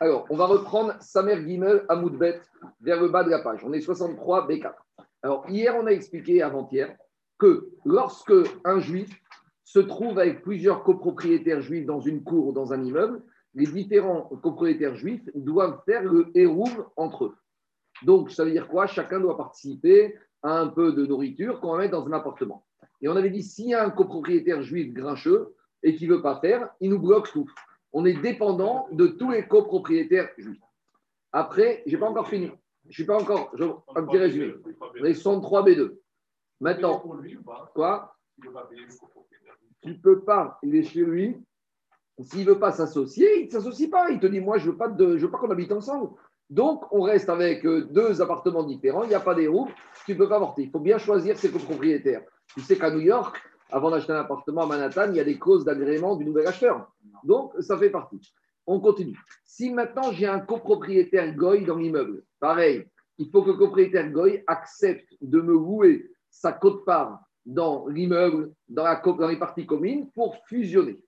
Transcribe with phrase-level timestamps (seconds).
[0.00, 2.40] Alors, on va reprendre Samer Gimel à Moudbet
[2.80, 3.64] vers le bas de la page.
[3.64, 4.72] On est 63 B4.
[5.22, 6.96] Alors, hier, on a expliqué avant-hier
[7.36, 8.32] que lorsque
[8.64, 9.10] un juif
[9.64, 13.22] se trouve avec plusieurs copropriétaires juifs dans une cour ou dans un immeuble,
[13.54, 17.34] les différents copropriétaires juifs doivent faire le hérouve entre eux.
[18.04, 18.86] Donc, ça veut dire quoi?
[18.86, 22.64] Chacun doit participer à un peu de nourriture qu'on va mettre dans un appartement.
[23.00, 26.22] Et on avait dit, s'il y a un copropriétaire juif grincheux et qui ne veut
[26.22, 27.50] pas faire, il nous bloque tout.
[27.92, 30.28] On est dépendant de tous les copropriétaires.
[31.32, 32.50] Après, je n'ai pas encore fini.
[32.84, 33.50] Je ne suis pas encore.
[33.54, 34.54] Je, un petit résumé.
[35.00, 35.98] Les 103 B2.
[36.60, 37.02] Maintenant,
[37.74, 38.16] quoi?
[39.82, 40.58] Tu ne peux pas.
[40.62, 41.36] Il est chez lui.
[42.20, 44.10] S'il ne veut pas s'associer, il ne s'associe pas.
[44.10, 46.10] Il te dit Moi, je ne veux pas, pas qu'on habite ensemble.
[46.50, 49.04] Donc, on reste avec euh, deux appartements différents.
[49.04, 49.68] Il n'y a pas des roues.
[50.06, 50.62] Tu ne peux pas porter.
[50.62, 52.22] Il faut bien choisir ses copropriétaires.
[52.54, 53.36] Tu sais qu'à New York,
[53.70, 56.90] avant d'acheter un appartement à Manhattan, il y a des clauses d'agrément du nouvel acheteur.
[57.24, 58.20] Donc, ça fait partie.
[58.66, 59.18] On continue.
[59.44, 62.84] Si maintenant j'ai un copropriétaire Goy dans l'immeuble, pareil,
[63.18, 68.84] il faut que le copropriétaire Goy accepte de me louer sa cote-part dans l'immeuble, dans,
[69.16, 71.02] dans les parties communes, pour fusionner.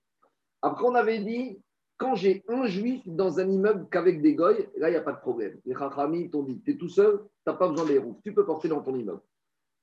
[0.61, 1.59] Après, on avait dit,
[1.97, 5.11] quand j'ai un juif dans un immeuble qu'avec des goy, là, il n'y a pas
[5.11, 5.59] de problème.
[5.65, 8.33] Les chachamim t'ont dit, tu es tout seul, tu n'as pas besoin des roues, tu
[8.33, 9.21] peux porter dans ton immeuble.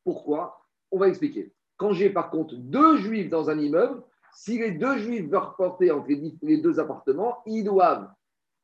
[0.02, 0.60] Pourquoi?
[0.90, 1.52] On va expliquer.
[1.78, 4.02] Quand j'ai par contre deux juifs dans un immeuble,
[4.34, 6.08] si les deux juifs veulent porter entre
[6.42, 8.08] les deux appartements, ils doivent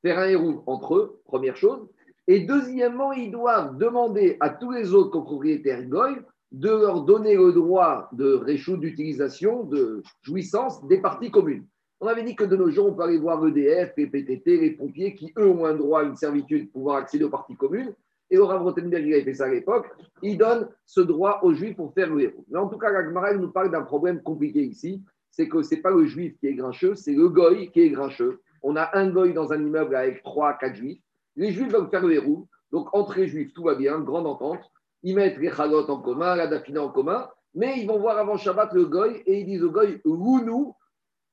[0.03, 1.89] faire un héros entre eux, première chose.
[2.27, 6.17] Et deuxièmement, ils doivent demander à tous les autres copropriétaires goy
[6.53, 11.67] de leur donner le droit de réchaud d'utilisation, de jouissance des parties communes.
[12.01, 14.71] On avait dit que de nos jours, on peut aller voir EDF, les PTT, les
[14.73, 17.95] pompiers qui, eux, ont un droit à une servitude pour pouvoir accéder aux parties communes.
[18.35, 19.87] Et Rav Rottenberg, il a fait ça à l'époque.
[20.21, 22.45] Il donne ce droit aux juifs pour faire le héros.
[22.51, 25.05] Mais en tout cas, la nous parle d'un problème compliqué ici.
[25.31, 27.91] C'est que ce n'est pas le juif qui est grincheux, c'est le goy qui est
[27.91, 28.41] grincheux.
[28.63, 31.01] On a un goy dans un immeuble avec trois, quatre juifs.
[31.37, 32.49] Les juifs veulent faire le héros.
[32.73, 34.63] Donc, entre les juifs, tout va bien, grande entente.
[35.05, 37.29] Ils mettent les chalotes en commun, la dafina en commun.
[37.55, 40.75] Mais ils vont voir avant Shabbat le goy et ils disent au goy, nous,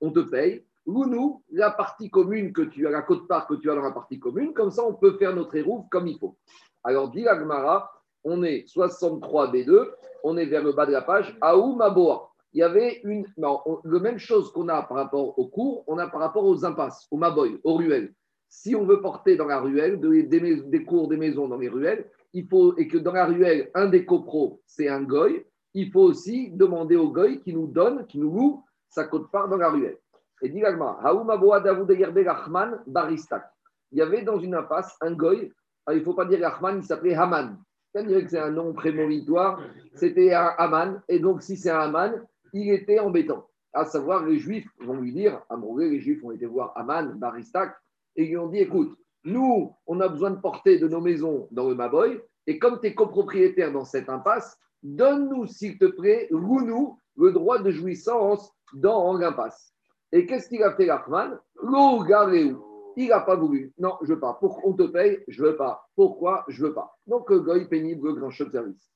[0.01, 0.63] on te paye.
[0.85, 4.19] nous, la partie commune que tu as, la côte-part que tu as dans la partie
[4.19, 6.37] commune, comme ça on peut faire notre héros comme il faut.
[6.83, 7.91] Alors, dit Agmara,
[8.23, 9.89] on est 63 B2,
[10.23, 12.31] on est vers le bas de la page, Aoumaboa.
[12.53, 13.25] Il y avait une.
[13.37, 16.65] Non, le même chose qu'on a par rapport aux cours, on a par rapport aux
[16.65, 18.13] impasses, aux maboy, aux ruelles.
[18.49, 22.45] Si on veut porter dans la ruelle des, cours des maisons dans les ruelles, il
[22.47, 26.51] faut, et que dans la ruelle, un des copros, c'est un goy, il faut aussi
[26.51, 29.97] demander au goy qui nous donne, qui nous loue sa cote-part dans la ruelle.
[30.41, 30.61] Et dit
[32.87, 33.43] Baristak.
[33.93, 35.51] Il y avait dans une impasse un goy
[35.85, 37.57] ah, il ne faut pas dire Rahman, il s'appelait Haman.
[37.91, 39.61] C'est-à-dire que c'est un nom prémonitoire,
[39.95, 43.47] c'était un Haman, et donc si c'est un Haman, il était embêtant.
[43.73, 47.17] À savoir, les Juifs vont lui dire, à Morée, les Juifs ont été voir Haman,
[47.17, 47.75] Baristak,
[48.15, 51.47] et ils lui ont dit écoute, nous, on a besoin de porter de nos maisons
[51.51, 56.27] dans le Maboy, et comme tu es copropriétaire dans cette impasse, donne-nous, s'il te plaît,
[56.31, 59.73] loue-nous le droit de jouissance dans l'impasse.
[60.11, 61.39] Et qu'est-ce qu'il a fait, Rahman?
[61.61, 61.99] L'eau
[62.95, 63.73] il n'a pas voulu.
[63.77, 64.33] Non, je veux pas.
[64.33, 65.89] Pour qu'on te paye, je veux pas.
[65.95, 66.45] Pourquoi?
[66.47, 66.97] Je veux pas.
[67.07, 68.91] Donc, goy pénible, grand chef de service.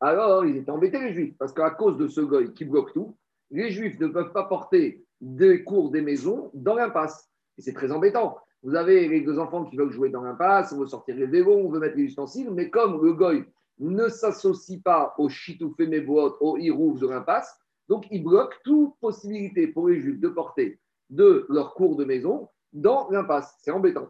[0.00, 3.16] Alors, ils étaient embêtés, les juifs, parce qu'à cause de ce goy qui bloque tout,
[3.50, 7.30] les juifs ne peuvent pas porter des cours des maisons dans l'impasse.
[7.58, 8.38] Et c'est très embêtant.
[8.62, 11.54] Vous avez les deux enfants qui veulent jouer dans l'impasse, on veut sortir les vélos,
[11.54, 13.44] on veut mettre les ustensiles, mais comme le goy
[13.78, 19.66] ne s'associe pas au chitoufé méboot, au hirouf de l'impasse, donc il bloque toute possibilité
[19.66, 20.80] pour les juifs de porter
[21.10, 23.56] de leurs cours de maison dans l'impasse.
[23.60, 24.08] C'est embêtant.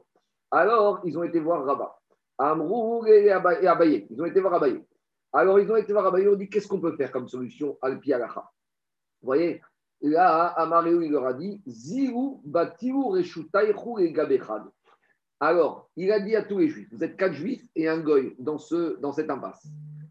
[0.50, 1.99] Alors, ils ont été voir Rabat.
[2.39, 4.06] Amrou et Abaye.
[4.11, 4.84] Ils ont été voir Abaye.
[5.33, 6.28] Alors, ils ont été voir Abaye.
[6.28, 8.50] On dit qu'est-ce qu'on peut faire comme solution Alpi Alacha
[9.21, 9.62] Vous voyez
[10.03, 14.65] Là, Amaréou, il leur a dit Ziru Batiou Reshutaichu et Gabechad.
[15.39, 18.34] Alors, il a dit à tous les juifs Vous êtes quatre juifs et un goy
[18.39, 19.65] dans, ce, dans cette impasse.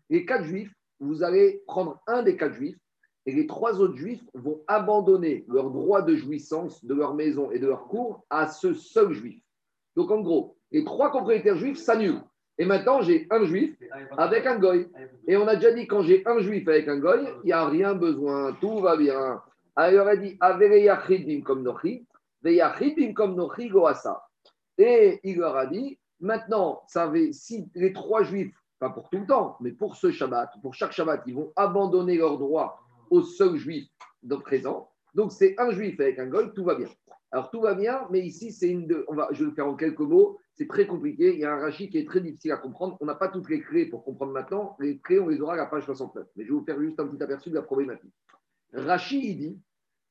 [0.09, 2.77] Les quatre juifs, vous allez prendre un des quatre juifs
[3.25, 7.59] et les trois autres juifs vont abandonner leur droit de jouissance de leur maison et
[7.59, 9.41] de leur cour à ce seul juif.
[9.95, 12.23] Donc en gros, les trois propriétaires juifs s'annulent.
[12.57, 13.75] Et maintenant, j'ai un juif
[14.17, 14.87] avec un goy.
[15.27, 17.65] Et on a déjà dit, quand j'ai un juif avec un goy, il n'y a
[17.65, 19.41] rien besoin, tout va bien.
[19.75, 20.37] Alors, a dit,
[21.43, 21.77] comme.
[24.77, 26.83] Et il leur a dit, maintenant,
[27.31, 30.91] si les trois juifs, pas pour tout le temps, mais pour ce Shabbat, pour chaque
[30.91, 32.79] Shabbat, ils vont abandonner leur droit
[33.11, 33.87] au seul juif
[34.23, 34.89] de présent.
[35.13, 36.87] Donc c'est un juif avec un goy, tout va bien.
[37.31, 39.67] Alors tout va bien, mais ici c'est une de, on va, je vais le faire
[39.67, 40.39] en quelques mots.
[40.55, 41.33] C'est très compliqué.
[41.33, 42.97] Il y a un rachis qui est très difficile à comprendre.
[42.99, 44.75] On n'a pas toutes les clés pour comprendre maintenant.
[44.79, 46.27] Les clés, on les aura à la page 69.
[46.35, 48.13] Mais je vais vous faire juste un petit aperçu de la problématique.
[48.73, 49.61] Rachid il dit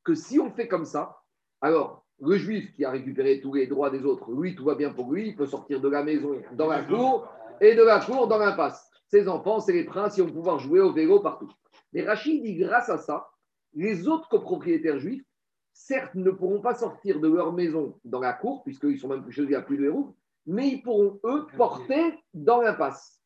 [0.04, 1.16] que si on fait comme ça,
[1.60, 4.92] alors Le juif qui a récupéré tous les droits des autres, lui, tout va bien
[4.92, 7.26] pour lui, il peut sortir de la maison dans la cour
[7.62, 8.90] et de la cour dans l'impasse.
[9.08, 11.50] Ses enfants, c'est les princes, ils vont pouvoir jouer au vélo partout.
[11.92, 13.30] Mais Rachid dit grâce à ça,
[13.74, 15.24] les autres copropriétaires juifs,
[15.72, 19.32] certes, ne pourront pas sortir de leur maison dans la cour, puisqu'ils sont même plus
[19.32, 20.14] chez eux, il n'y a plus de héros,
[20.46, 23.20] mais ils pourront, eux, porter dans l'impasse.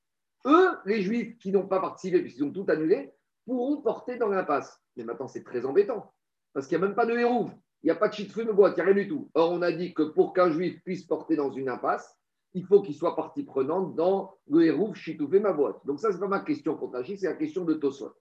[0.47, 3.13] Eux, les juifs qui n'ont pas participé, puisqu'ils ont tout annulé,
[3.47, 4.81] pourront porter dans l'impasse.
[4.97, 6.13] Mais maintenant, c'est très embêtant,
[6.53, 7.51] parce qu'il n'y a même pas de héros.
[7.83, 9.31] Il n'y a pas de chitfum de bois, il n'y a rien du tout.
[9.35, 12.19] Or, on a dit que pour qu'un juif puisse porter dans une impasse,
[12.55, 15.85] il faut qu'il soit partie prenante dans le hérouf chitoufé ma boîte.
[15.85, 18.15] Donc, ça, ce n'est pas ma question pour Tachi, c'est la question de Tosot.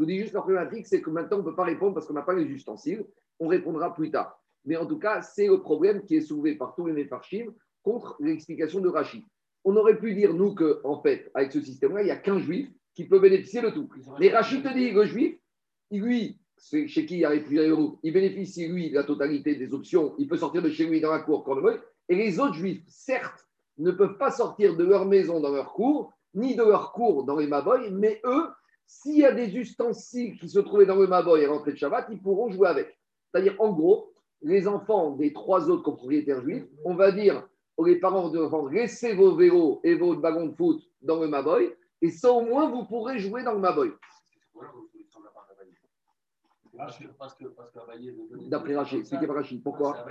[0.00, 2.06] Je vous dis juste la problématique, c'est que maintenant, on ne peut pas répondre parce
[2.06, 3.04] qu'on n'a pas les ustensiles.
[3.38, 4.40] On répondra plus tard.
[4.64, 7.52] Mais en tout cas, c'est le problème qui est soulevé par tous les méfarchim
[7.82, 9.22] contre l'explication de Rachid.
[9.62, 12.38] On aurait pu dire, nous, qu'en en fait, avec ce système-là, il n'y a qu'un
[12.38, 13.90] juif qui peut bénéficier de tout.
[14.18, 15.38] Mais Rachid te dit, le juif,
[15.90, 17.60] lui, chez qui il arrive plus
[18.02, 20.14] il bénéficie, lui, de la totalité des options.
[20.16, 21.80] Il peut sortir de chez lui dans la cour quand il veut.
[22.08, 26.14] Et les autres juifs, certes, ne peuvent pas sortir de leur maison dans leur cour,
[26.32, 28.46] ni de leur cour dans les Maboy, mais eux,
[28.90, 32.08] s'il y a des ustensiles qui se trouvaient dans le Maboy et rentrée de Shabbat,
[32.10, 32.98] ils pourront jouer avec.
[33.30, 38.30] C'est-à-dire, en gros, les enfants des trois autres copropriétaires juifs, on va dire aux parents
[38.30, 41.72] de enfants, laissez vos vélos et vos wagons de foot dans le Maboy,
[42.02, 43.92] et ça au moins vous pourrez jouer dans le Maboy.
[48.48, 49.62] D'après Rachid, expliquez par Rachid.
[49.62, 50.04] Pourquoi?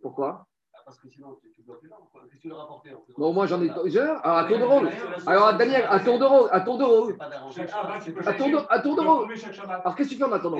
[0.00, 0.46] Pourquoi?
[0.84, 1.96] Parce que sinon, tu bloques les gens.
[2.12, 3.70] Qu'est-ce que tu leur apporter Bon, moi, j'en ai.
[3.70, 4.90] Alors, à tour de rôle.
[5.26, 6.48] Alors, Daniel, à tour de rôle.
[6.52, 7.16] À tour de rôle.
[7.20, 9.34] À tour de, à tour de rôle.
[9.68, 10.58] Alors, qu'est-ce que tu fais en attendant?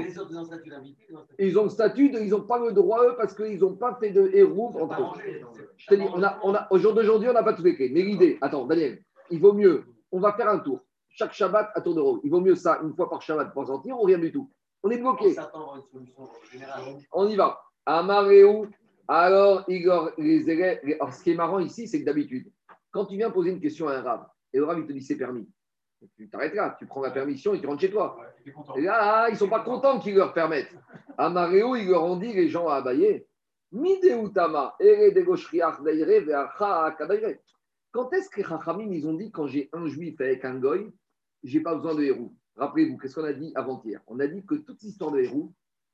[1.38, 4.10] Ils ont le statut, ils n'ont pas le droit, eux, parce qu'ils n'ont pas fait
[4.10, 5.40] de héros entre eux.
[5.76, 7.76] Je te dis, on a, on a, d'aujourd'hui, on n'a pas tout fait.
[7.92, 10.80] Mais l'idée, attends, Daniel, il vaut mieux, on va faire un tour.
[11.08, 12.20] Chaque Shabbat à tour de rôle.
[12.24, 14.50] Il vaut mieux ça une fois par Shabbat pour sortir ou rien du tout?
[14.82, 15.36] On est bloqué.
[17.12, 17.60] On y va.
[17.84, 18.66] Amaréou,
[19.08, 22.50] alors, Igor, les élèves, alors, ce qui est marrant ici, c'est que d'habitude,
[22.90, 25.02] quand tu viens poser une question à un rab, et le rab, il te dit
[25.02, 25.48] c'est permis,
[26.16, 28.18] tu t'arrêtes là, tu prends la permission et tu rentres chez toi.
[28.76, 30.74] et là, ils ne sont pas contents qu'ils leur permettent.
[31.16, 33.24] À Maréo, ils leur ont dit, les gens à Abaye,
[33.72, 34.76] Mideutama,
[37.90, 40.92] Quand est-ce que les Chachamim, ils ont dit, quand j'ai un juif avec un goy,
[41.42, 42.34] j'ai pas besoin de héros?
[42.56, 44.00] Rappelez-vous, qu'est-ce qu'on a dit avant-hier?
[44.06, 45.52] On a dit que toute histoire de héros,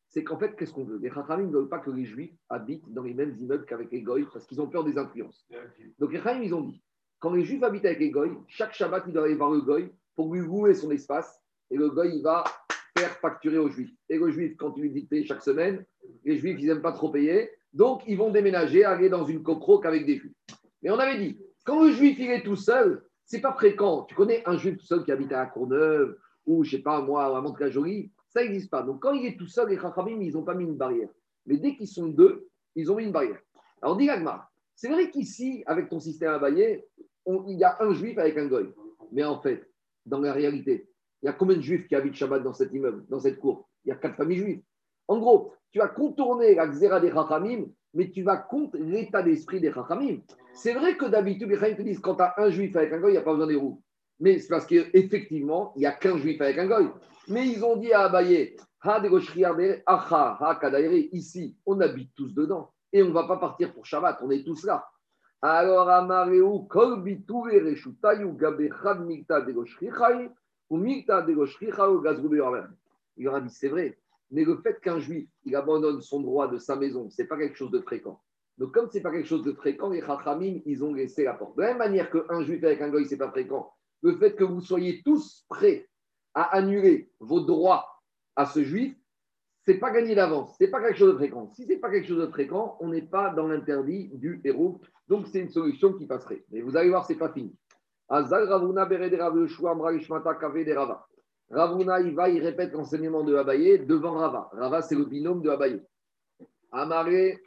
[0.08, 0.98] c'est qu'en fait, qu'est-ce qu'on veut?
[0.98, 4.02] Les Chachamim ne veulent pas que les Juifs habitent dans les mêmes immeubles qu'avec les
[4.02, 5.46] Goïs parce qu'ils ont peur des influences.
[5.98, 6.82] Donc les Chachamim, ils ont dit
[7.18, 9.92] quand les Juifs habitent avec les Goïs, chaque Shabbat, il doit aller voir le Goï
[10.14, 11.40] pour lui louer son espace
[11.70, 12.44] et le Goï, il va
[12.96, 13.94] faire facturer aux Juifs.
[14.08, 15.84] Et le Juif, quand il lui chaque semaine,
[16.24, 17.50] les Juifs, ils n'aiment pas trop payer.
[17.72, 20.32] Donc, ils vont déménager, aller dans une cocroque avec des Juifs.
[20.82, 24.04] Mais on avait dit, quand le Juif, il est tout seul, c'est pas fréquent.
[24.04, 26.16] Tu connais un Juif tout seul qui habite à la Courneuve
[26.46, 28.82] ou, je sais pas, moi, à Monte-la-Jolie ça n'existe pas.
[28.82, 31.08] Donc, quand il est tout seul, les Chachamim, ils n'ont pas mis une barrière.
[31.46, 33.40] Mais dès qu'ils sont deux, ils ont mis une barrière.
[33.80, 36.84] Alors, dit Agmar, c'est vrai qu'ici, avec ton système à bailler,
[37.26, 38.72] il y a un juif avec un goy.
[39.12, 39.68] Mais en fait,
[40.06, 40.88] dans la réalité,
[41.22, 43.68] il y a combien de juifs qui habitent Shabbat dans cet immeuble, dans cette cour?
[43.84, 44.62] Il y a quatre familles juives.
[45.08, 49.60] En gros, tu as contourné la xéra des Chachamim, mais tu vas contre l'état d'esprit
[49.60, 50.18] des Chachamim.
[50.54, 53.00] C'est vrai que d'habitude, les Chachamim te disent quand tu as un juif avec un
[53.00, 53.82] goy, il n'y a pas besoin des roues.
[54.20, 56.88] Mais c'est parce qu'effectivement, il n'y a qu'un juif avec un goy.
[57.28, 58.56] Mais ils ont dit à Abaye,
[61.12, 62.70] ici, on habite tous dedans.
[62.92, 64.88] Et on ne va pas partir pour Shabbat, on est tous là.
[65.42, 66.42] Alors, Amareu,
[73.16, 73.98] il leur a dit, c'est vrai,
[74.30, 77.36] mais le fait qu'un juif, il abandonne son droit de sa maison, ce n'est pas
[77.36, 78.20] quelque chose de fréquent.
[78.58, 81.34] Donc, comme ce n'est pas quelque chose de fréquent, les Chachamim, ils ont laissé la
[81.34, 81.56] porte.
[81.56, 83.72] De la même manière qu'un juif avec un goy, ce n'est pas fréquent,
[84.02, 85.88] le fait que vous soyez tous prêts
[86.34, 87.86] à annuler vos droits
[88.36, 88.94] à ce juif,
[89.64, 91.48] c'est pas gagné d'avance, c'est pas quelque chose de fréquent.
[91.50, 94.80] Si c'est pas quelque chose de fréquent, on n'est pas dans l'interdit du héros.
[95.08, 96.44] Donc c'est une solution qui passerait.
[96.50, 97.54] Mais vous allez voir, c'est pas fini.
[101.50, 104.48] Ravuna, il va, il répète l'enseignement de Abaye devant Rava.
[104.52, 105.82] Rava, c'est le binôme de Abaye.
[106.72, 107.42] Amaré,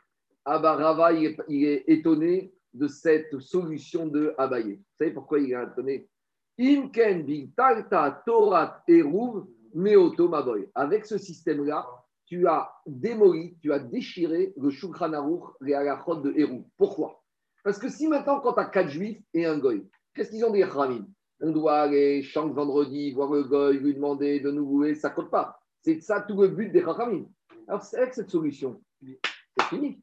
[0.45, 4.75] Abba Rava, il est, étonné de cette solution de Abaye.
[4.75, 6.07] Vous savez pourquoi il est étonné?
[10.75, 11.87] Avec ce système-là,
[12.25, 16.63] tu as démoli, tu as déchiré le Shulchan Aruch, les de Hérouv.
[16.77, 17.21] Pourquoi?
[17.63, 20.51] Parce que si maintenant, quand tu as quatre juifs et un goy, qu'est-ce qu'ils ont
[20.51, 21.05] dit, Ramim
[21.41, 25.15] On doit aller chaque vendredi voir le goy, lui demander de nous louer, ça ne
[25.15, 25.59] compte pas.
[25.81, 27.25] C'est ça tout le but des Ramim.
[27.67, 30.01] Alors, avec cette solution, c'est fini.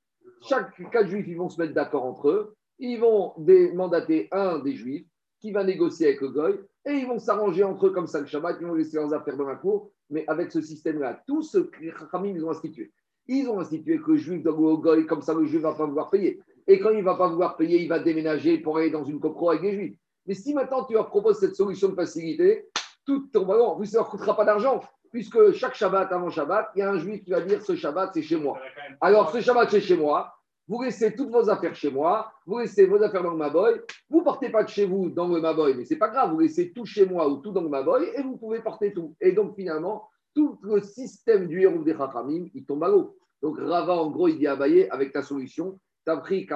[0.49, 2.57] Chaque quatre juifs, ils vont se mettre d'accord entre eux.
[2.79, 3.35] Ils vont
[3.75, 5.08] mandater un des juifs
[5.41, 8.27] qui va négocier avec le goy, et ils vont s'arranger entre eux comme ça le
[8.27, 11.59] Shabbat, ils vont laisser leurs affaires dans la cour, mais avec ce système-là, tout ce
[11.59, 12.93] que les Khamim ils ont institué.
[13.27, 15.75] Ils ont institué que le juif doit au goy, comme ça le juif ne va
[15.75, 16.41] pas vouloir payer.
[16.67, 19.21] Et quand il ne va pas vouloir payer, il va déménager pour aller dans une
[19.21, 19.99] copro avec les juifs.
[20.27, 22.69] Mais si maintenant tu leur proposes cette solution de facilité,
[23.07, 26.71] tout ton ballon, vous, ça ne leur coûtera pas d'argent, puisque chaque Shabbat avant Shabbat,
[26.75, 28.59] il y a un juif qui va dire ce Shabbat, c'est chez moi.
[29.01, 30.38] Alors, ce Shabbat, c'est chez moi.
[30.69, 34.19] Vous laissez toutes vos affaires chez moi, vous laissez vos affaires dans le Maboy, vous
[34.19, 36.41] ne portez pas de chez vous dans le Maboy, mais ce n'est pas grave, vous
[36.41, 39.17] laissez tout chez moi ou tout dans le Maboy et vous pouvez porter tout.
[39.19, 43.17] Et donc finalement, tout le système du héros des Chachamim, il tombe à l'eau.
[43.41, 46.47] Donc Rava, en gros, il dit à Baye, avec ta solution, tu as pris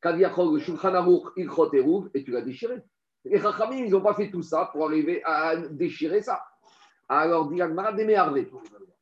[0.00, 1.72] Kaviachol, le Shulchan Aruch, Ilchot
[2.14, 2.76] et tu l'as déchiré.
[3.24, 6.40] Les Chachamim, ils n'ont pas fait tout ça pour arriver à déchirer ça.
[7.08, 8.48] Alors, dit Agmara, démerveillé.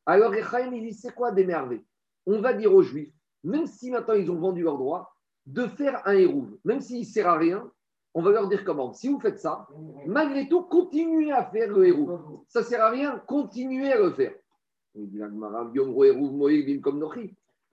[0.07, 1.85] Alors, les Chachamim, ils disent, c'est quoi démerveillé
[2.25, 5.15] On va dire aux Juifs, même si maintenant ils ont vendu leur droit,
[5.45, 7.69] de faire un hérouve, même s'il ne sert à rien,
[8.13, 8.93] on va leur dire comment.
[8.93, 9.67] Si vous faites ça,
[10.05, 12.19] malgré tout, continuez à faire le hérouve.
[12.47, 14.33] Ça ne sert à rien, continuez à le faire.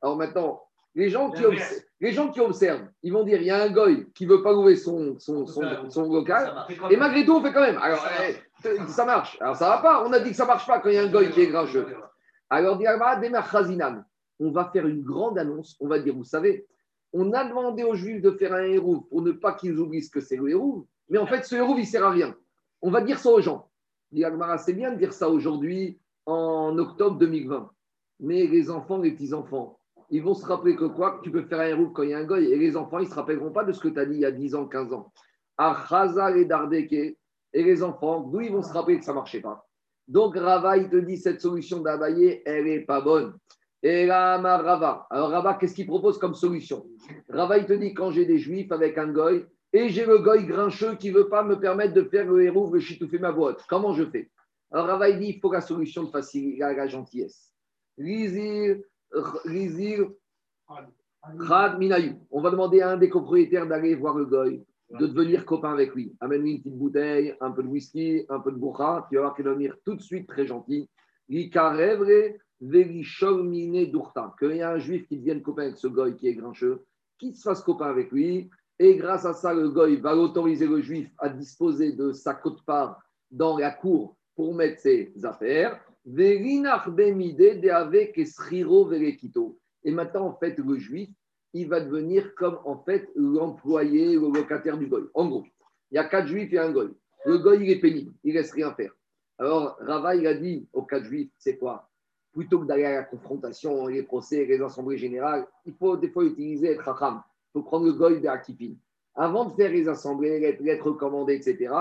[0.02, 0.62] Alors maintenant,
[0.94, 3.70] les gens, qui observent, les gens qui observent, ils vont dire il y a un
[3.70, 6.54] goy qui ne veut pas ouvrir son, son, son, local,
[6.90, 7.78] et malgré tout, on fait quand même.
[7.78, 8.06] Alors,
[8.88, 9.37] ça marche.
[9.40, 10.04] Alors, ça ne va pas.
[10.06, 11.42] On a dit que ça ne marche pas quand il y a un goy qui
[11.42, 11.87] est grincheux.
[12.49, 12.78] Alors,
[14.40, 15.76] on va faire une grande annonce.
[15.81, 16.66] On va dire, vous savez,
[17.12, 20.21] on a demandé aux Juifs de faire un héros pour ne pas qu'ils oublient que
[20.21, 22.35] c'est le héros, mais en fait, ce héros, il ne sert à rien.
[22.83, 23.71] On va dire ça aux gens.
[24.12, 27.71] C'est bien de dire ça aujourd'hui, en octobre 2020.
[28.21, 29.78] Mais les enfants, les petits-enfants,
[30.11, 31.21] ils vont se rappeler que quoi?
[31.23, 33.07] Tu peux faire un héros quand il y a un goy, et les enfants, ils
[33.07, 34.66] ne se rappelleront pas de ce que tu as dit il y a 10 ans,
[34.66, 35.12] 15 ans.
[35.59, 37.16] Achaza et Dardeke, et
[37.52, 39.66] les enfants, d'où ils vont se rappeler que ça ne marchait pas?
[40.07, 43.35] Donc Rava, il te dit cette solution d'abayer, elle n'est pas bonne.
[43.88, 45.07] Et là, Rava.
[45.11, 46.85] Alors Rava, qu'est-ce qu'il propose comme solution?
[47.28, 50.45] Rava, il te dit quand j'ai des juifs avec un goy et j'ai le goy
[50.45, 53.64] grincheux qui ne veut pas me permettre de faire le héros, le chitoufé ma boîte,
[53.69, 54.28] comment je fais?
[54.73, 57.52] Alors Rava, il dit il faut la solution de faciliter la gentillesse.
[57.97, 58.78] Lizir,
[59.45, 60.11] Lizir,
[61.78, 62.26] Minayou.
[62.33, 65.95] On va demander à un des copropriétaires d'aller voir le goy, de devenir copain avec
[65.95, 66.12] lui.
[66.19, 69.07] Amène-lui une petite bouteille, un peu de whisky, un peu de bourra.
[69.09, 70.90] Tu vas voir qu'il va devenir tout de suite très gentil.
[71.28, 72.35] Likarebre,
[74.39, 76.85] qu'il y a un juif qui devienne copain avec ce goy qui est grincheux,
[77.19, 80.81] qui se fasse copain avec lui, et grâce à ça, le goy va autoriser le
[80.81, 85.81] juif à disposer de sa cote-part dans la cour pour mettre ses affaires.
[86.07, 86.39] Et
[89.93, 91.09] maintenant, en fait, le juif,
[91.55, 95.05] il va devenir comme en fait l'employé, le locataire du goy.
[95.15, 95.45] En gros,
[95.91, 96.91] il y a quatre juifs et un goy.
[97.25, 98.93] Le goy, il est pénible, il ne laisse rien faire.
[99.39, 101.89] Alors, Rava, il a dit aux quatre juifs, c'est quoi?
[102.37, 106.23] Plutôt que d'aller à la confrontation, les procès, les assemblées générales, il faut des fois
[106.23, 107.23] utiliser être racham.
[107.25, 108.75] Il faut prendre le goy de Akipin.
[109.14, 111.73] Avant de faire les assemblées, les lettres recommandées, etc.,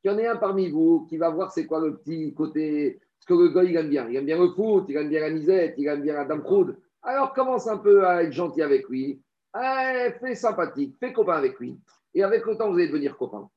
[0.00, 3.00] qu'il y en ait un parmi vous qui va voir c'est quoi le petit côté,
[3.18, 4.08] ce que le goy il aime bien.
[4.08, 6.42] Il aime bien le foot, il aime bien la misette, il aime bien la dame
[6.42, 6.78] proude.
[7.02, 9.20] Alors commence un peu à être gentil avec lui,
[9.56, 11.76] eh, fais sympathique, fais copain avec lui.
[12.14, 13.50] Et avec le temps, vous allez devenir copain.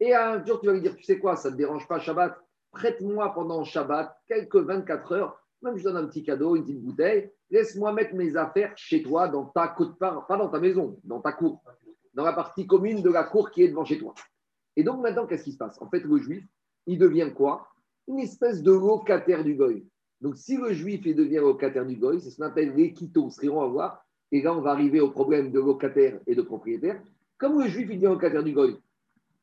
[0.00, 1.98] Et un jour, tu vas lui dire, tu sais quoi, ça ne te dérange pas
[1.98, 2.38] Shabbat?
[2.72, 7.30] Prête-moi pendant Shabbat quelques 24 heures même je donne un petit cadeau, une petite bouteille,
[7.50, 11.32] laisse-moi mettre mes affaires chez toi, dans ta part, pas dans ta maison, dans ta
[11.32, 11.62] cour,
[12.14, 14.14] dans la partie commune de la cour qui est devant chez toi.
[14.76, 15.80] Et donc maintenant, qu'est-ce qui se passe?
[15.82, 16.44] En fait, le juif,
[16.86, 17.68] il devient quoi?
[18.08, 19.86] Une espèce de locataire du goy.
[20.20, 23.40] Donc si le juif il devient locataire du goy, c'est ce qu'on appelle l'équito, ce
[23.40, 24.06] qu'on va voir.
[24.32, 27.02] Et là, on va arriver au problème de locataire et de propriétaire.
[27.38, 28.76] Comme le juif il devient locataire du goy,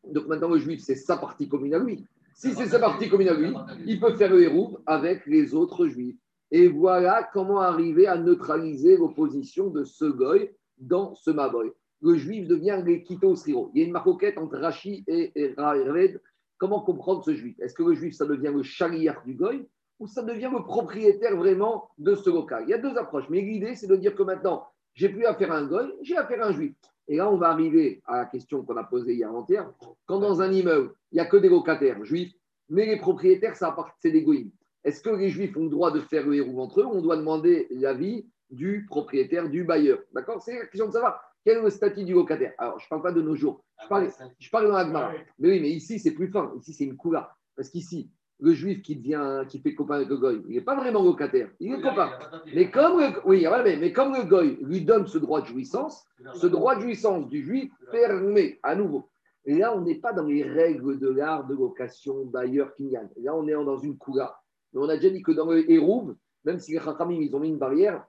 [0.06, 2.06] donc maintenant le juif, c'est sa partie commune à lui.
[2.38, 3.52] Si c'est sa partie commune à lui,
[3.88, 6.20] il peut faire le héros avec les autres juifs.
[6.52, 11.72] Et voilà comment arriver à neutraliser l'opposition de ce goy dans ce maboy.
[12.02, 13.72] Le juif devient l'équito sriro.
[13.74, 16.22] Il y a une maroquette entre Rachi et, Raved.
[16.60, 17.60] Comment comprendre ce juif?
[17.60, 19.68] Est-ce que le juif, ça devient le chariard du goy
[19.98, 22.66] ou ça devient le propriétaire vraiment de ce local?
[22.68, 23.26] Il y a deux approches.
[23.32, 26.44] Mais l'idée, c'est de dire que maintenant, j'ai plus affaire à un goy, j'ai affaire
[26.44, 26.76] à un juif.
[27.08, 29.72] Et là, on va arriver à la question qu'on a posée hier avant-hier.
[30.06, 32.34] Quand dans un immeuble, il n'y a que des locataires juifs,
[32.70, 34.52] mais les propriétaires, ça c'est des goïms.
[34.84, 36.86] Est-ce que les juifs ont le droit de faire le héros entre eux?
[36.86, 40.00] On doit demander l'avis du propriétaire, du bailleur.
[40.14, 40.42] D'accord?
[40.42, 42.54] C'est la question de savoir quel est le statut du locataire.
[42.58, 43.64] Alors, je ne parle pas de nos jours.
[43.84, 45.14] Je parle, je parle dans l'Agmara.
[45.40, 46.54] Mais oui, mais ici, c'est plus fin.
[46.58, 47.34] Ici, c'est une coula.
[47.56, 50.76] Parce qu'ici, le juif qui devient, qui fait copain avec le goy, il n'est pas
[50.76, 52.12] vraiment locataire, il est copain.
[52.54, 53.46] Mais comme, le, oui,
[53.80, 57.44] mais, comme le goy lui donne ce droit de jouissance, ce droit de jouissance du
[57.44, 59.10] juif permet à nouveau.
[59.46, 63.10] Et là, on n'est pas dans les règles de l'art de location bailleur kinyan.
[63.18, 64.38] Là, on est dans une coula.
[64.74, 67.40] Mais on a déjà dit que dans le Hérouv, même si les Khatramim, ils ont
[67.40, 68.06] mis une barrière,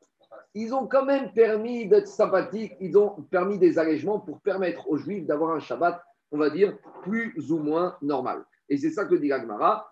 [0.54, 4.96] ils ont quand même permis d'être sympathiques, ils ont permis des allègements pour permettre aux
[4.96, 8.44] Juifs d'avoir un Shabbat, on va dire, plus ou moins normal.
[8.68, 9.88] Et c'est ça que dit l'Agmara.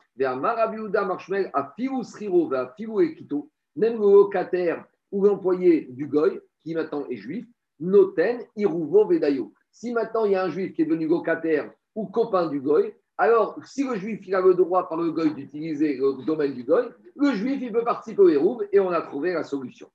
[3.77, 7.47] Même le locataire ou l'employé du goy, qui maintenant est juif,
[7.79, 9.53] noten iruvo vedayo.
[9.71, 12.95] Si maintenant il y a un juif qui est devenu locataire ou copain du goy,
[13.19, 16.65] alors si le juif il a le droit par le goy d'utiliser le domaine du
[16.65, 19.89] goy, le juif il peut participer au hérouve et on a trouvé la solution.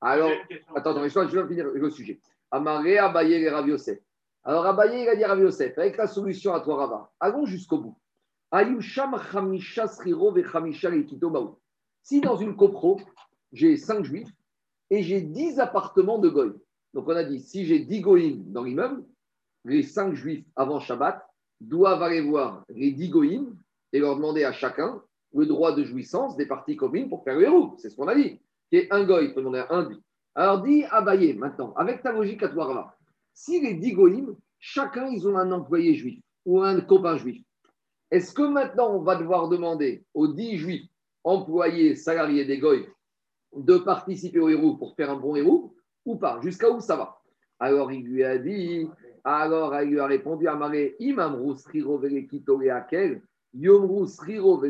[0.00, 0.30] Alors,
[0.74, 2.20] attends, attends, je vais finir le sujet.
[2.50, 3.98] Amaré, Abaye et Rav Yosef.
[4.44, 7.78] Alors Abaye, il a dit Rav Yosef, avec la solution à toi, Rava, allons jusqu'au
[7.78, 7.96] bout.
[12.02, 13.00] Si dans une copro,
[13.52, 14.30] j'ai 5 juifs
[14.90, 16.52] et j'ai 10 appartements de goy.
[16.92, 19.04] Donc on a dit, si j'ai 10 goïms dans l'immeuble,
[19.64, 21.20] les 5 juifs avant Shabbat
[21.60, 23.56] doivent aller voir les 10 goïms
[23.92, 25.02] et leur demander à chacun
[25.34, 27.74] le droit de jouissance des parties communes pour faire le héros.
[27.78, 28.40] C'est ce qu'on a dit.
[28.70, 29.90] Qui est un goy, demander à un
[30.36, 32.96] Alors dis Abaye maintenant, avec ta logique à toi, là,
[33.32, 37.42] si les 10 goïms, chacun ils ont un employé juif ou un copain juif,
[38.14, 40.88] est-ce que maintenant on va devoir demander aux 10 juifs
[41.24, 42.86] employés, salariés des goy
[43.56, 46.40] de participer au héros pour faire un bon héros ou pas?
[46.40, 47.20] Jusqu'à où ça va?
[47.58, 48.86] Alors il lui a dit,
[49.24, 52.00] alors il lui a répondu à Maré, Imam Rousriro
[52.70, 53.20] Akel,
[53.52, 54.62] Yomru Sriro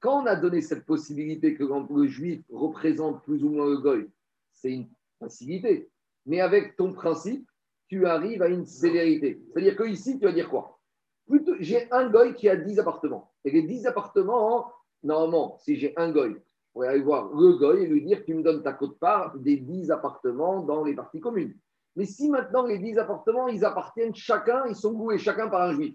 [0.00, 4.08] Quand on a donné cette possibilité que le juif représente plus ou moins le goy,
[4.54, 4.88] c'est une
[5.18, 5.90] facilité.
[6.24, 7.46] Mais avec ton principe,
[7.88, 9.42] tu arrives à une sévérité.
[9.52, 10.79] C'est-à-dire que ici, tu vas dire quoi?
[11.60, 13.30] J'ai un goy qui a 10 appartements.
[13.44, 14.72] Et les 10 appartements,
[15.02, 18.34] normalement, si j'ai un goy, je pourrais aller voir le goy et lui dire tu
[18.34, 21.54] me donnes ta cote-part des 10 appartements dans les parties communes.
[21.96, 25.74] Mais si maintenant les 10 appartements, ils appartiennent chacun, ils sont loués chacun par un
[25.74, 25.94] juif,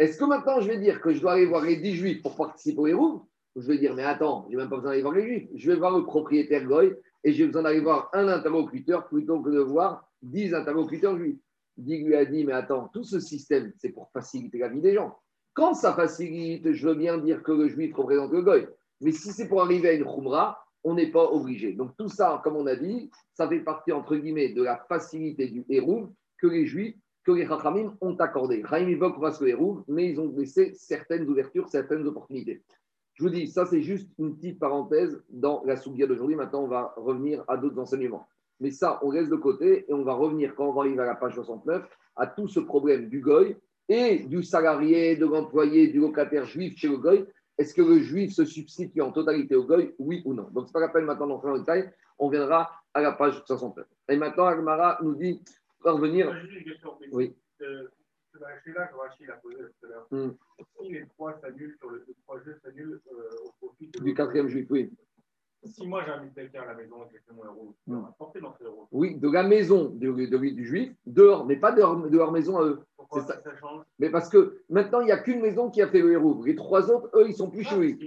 [0.00, 2.34] est-ce que maintenant je vais dire que je dois aller voir les 10 juifs pour
[2.34, 5.02] participer au héros Ou je vais dire, mais attends, je n'ai même pas besoin d'aller
[5.02, 5.48] voir les juifs.
[5.54, 9.50] Je vais voir le propriétaire goy et j'ai besoin d'aller voir un interlocuteur plutôt que
[9.50, 11.36] de voir 10 interlocuteurs juifs.
[11.76, 14.94] Dit lui a dit, mais attends, tout ce système, c'est pour faciliter la vie des
[14.94, 15.16] gens.
[15.54, 18.68] Quand ça facilite, je veux bien dire que le juif représente le goy.
[19.00, 21.72] Mais si c'est pour arriver à une khumra, on n'est pas obligé.
[21.72, 25.48] Donc tout ça, comme on a dit, ça fait partie, entre guillemets, de la facilité
[25.48, 26.08] du héros
[26.38, 28.62] que les juifs, que les Chachamim ont accordé.
[28.68, 32.62] Chaim évoque le héros, mais ils ont laissé certaines ouvertures, certaines opportunités.
[33.14, 36.36] Je vous dis, ça c'est juste une petite parenthèse dans la sougia d'aujourd'hui.
[36.36, 38.26] Maintenant, on va revenir à d'autres enseignements.
[38.60, 41.06] Mais ça, on laisse de côté et on va revenir, quand on va arriver à
[41.06, 43.56] la page 69, à tout ce problème du goy
[43.88, 47.26] et du salarié, de l'employé, du locataire juif chez le goy.
[47.58, 50.48] Est-ce que le juif se substitue en totalité au goy, oui ou non?
[50.50, 51.90] Donc, ce n'est pas la peine maintenant d'entrer dans le détail.
[52.18, 53.86] On viendra à la page 69.
[54.08, 55.42] Et maintenant, Agmara nous dit,
[55.82, 56.32] va revenir.
[57.12, 57.34] Oui.
[57.62, 57.88] Euh,
[58.32, 60.06] c'est là que Rachid a posé tout à l'heure.
[60.10, 60.30] Hmm.
[60.80, 64.66] Si les trois s'annulent sur le trois jeux s'annulent euh, au profit du quatrième juif,
[64.70, 64.90] oui.
[65.64, 68.40] Si moi j'invite quelqu'un à la maison et que je mon héros, je peux apporter
[68.40, 68.88] dans ce héros.
[68.92, 72.16] Oui, de la maison de, de, de, du juif, dehors, mais pas de leur, de
[72.16, 72.80] leur maison à eux.
[72.96, 73.84] Pourquoi ça, ça, change?
[73.98, 76.42] Mais parce que maintenant, il n'y a qu'une maison qui a fait le héros.
[76.44, 77.98] Les trois autres, eux, ils sont plus ah, chez.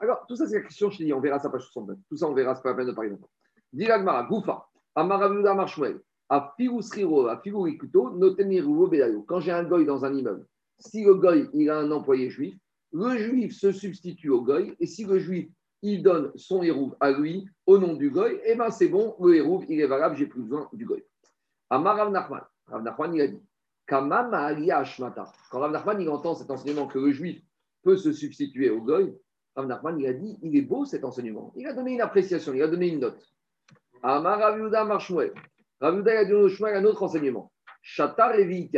[0.00, 1.96] Alors, tout ça, c'est la question, je te dis, on verra ça page 69.
[2.08, 3.28] Tout ça, on verra, c'est pas la peine de parler maintenant.
[3.72, 4.66] Dilagmara, Goufa,
[4.96, 9.22] Amaravuda Marshmuel, à Figousriro, à Figurikuto, Noteniruvo Bedayo.
[9.22, 10.44] Quand j'ai un goy dans un immeuble,
[10.78, 12.56] si le goy, il a un employé juif,
[12.92, 15.48] le juif se substitue au goy, et si le juif
[15.82, 19.14] il donne son hérouve à lui au nom du goy, et eh bien c'est bon,
[19.20, 21.04] le hérouve, il est valable, j'ai plus besoin du goy.
[21.70, 23.42] Amar Rav Nachman, Rav Nachman, il a dit
[23.86, 27.40] Quand Rav Nachman, il entend cet enseignement que le juif
[27.82, 29.14] peut se substituer au goy,
[29.54, 31.52] Rav Nachman, il a dit Il est beau cet enseignement.
[31.56, 33.22] Il a donné une appréciation, il a donné une note.
[34.02, 35.32] Amar Rav Yuda Marshmuel.
[35.80, 37.52] Rav Yuda, a donné un autre enseignement.
[37.82, 38.70] Shatar Revi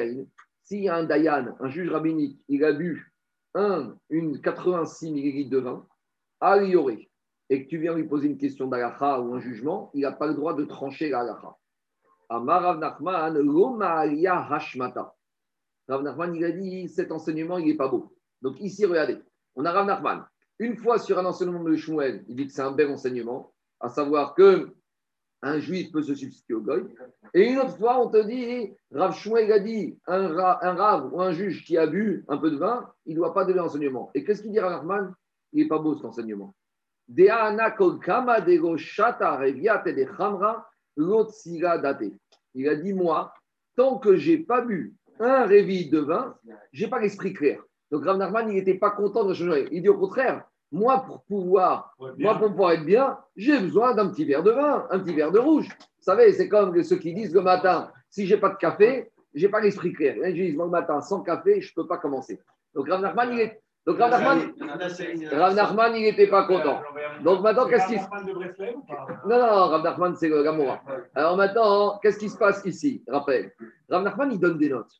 [0.62, 3.12] s'il y a un Dayan, un juge rabbinique, il a bu
[3.54, 5.84] un, une 86 ml de vin,
[6.40, 7.10] Alioré,
[7.48, 10.26] et que tu viens lui poser une question d'Alacha ou un jugement, il n'a pas
[10.26, 11.56] le droit de trancher l'Alacha.
[12.28, 15.14] Amar Rav Nachman, Lomaalia Hashmata.
[15.88, 18.14] Rav Nachman, il a dit cet enseignement, il n'est pas beau.
[18.40, 19.18] Donc ici, regardez,
[19.56, 20.24] on a Rav Nachman.
[20.60, 23.88] Une fois sur un enseignement de Shmuel, il dit que c'est un bel enseignement, à
[23.88, 24.72] savoir que
[25.42, 26.84] un juif peut se substituer au goy.
[27.32, 31.20] Et une autre fois, on te dit, Rav Shmuel a dit, un, un rave ou
[31.20, 34.10] un juge qui a bu un peu de vin, il ne doit pas donner l'enseignement.
[34.14, 35.14] Et qu'est-ce qu'il dit Rav Nachman?
[35.52, 36.54] Il n'est pas beau cet enseignement.
[42.54, 43.34] Il a dit, moi,
[43.76, 46.36] tant que j'ai pas bu un réveil de vin,
[46.72, 47.62] j'ai pas l'esprit clair.
[47.90, 49.68] Donc Rav il n'était pas content de changer.
[49.72, 54.08] Il dit au contraire, moi, pour pouvoir, moi, pour pouvoir être bien, j'ai besoin d'un
[54.08, 55.66] petit verre de vin, un petit verre de rouge.
[55.68, 59.48] Vous savez, c'est comme ceux qui disent le matin, si j'ai pas de café, j'ai
[59.48, 60.16] pas l'esprit clair.
[60.28, 62.40] Ils disent le matin, sans café, je peux pas commencer.
[62.74, 66.82] Donc Rav il est, donc Rav Nachman, il n'était pas content.
[67.24, 68.24] Donc maintenant, qu'est-ce qui se passe
[69.24, 70.82] Non, non, Rav Nachman, c'est le Gamoura.
[71.14, 73.52] Alors maintenant, qu'est-ce qui se passe ici Rappel?
[73.88, 74.92] Rav Nachman, il donne des notes.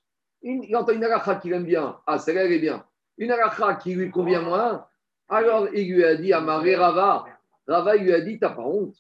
[0.43, 1.99] Il entend une aracha qui aime bien.
[2.07, 2.85] Ah, celle-là, elle est bien.
[3.19, 4.87] Une aracha qui lui convient moins.
[5.29, 7.27] Alors, il lui a dit à Maré Rava,
[7.69, 8.97] Rava lui a dit T'as pas honte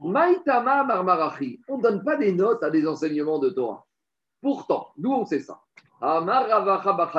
[0.00, 1.60] Maïtama marmarachi.
[1.68, 3.84] On ne donne pas des notes à des enseignements de Torah.
[4.40, 5.60] Pourtant, d'où on sait ça?
[6.00, 7.10] Amar Rava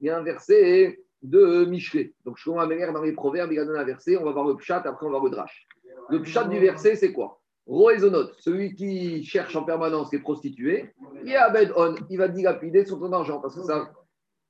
[0.00, 2.14] Il y a un verset de Michelet.
[2.24, 4.46] Donc, je comprends ma dans les proverbes, il a donné un verset, on va voir
[4.46, 5.66] le pshat, après on va le drash.
[6.08, 7.40] Le pshat du verset, c'est quoi?
[7.66, 10.92] Roézonot, celui qui cherche en permanence les prostituées,
[11.24, 13.92] Yabed On, il va dilapider son ton d'argent parce que ça,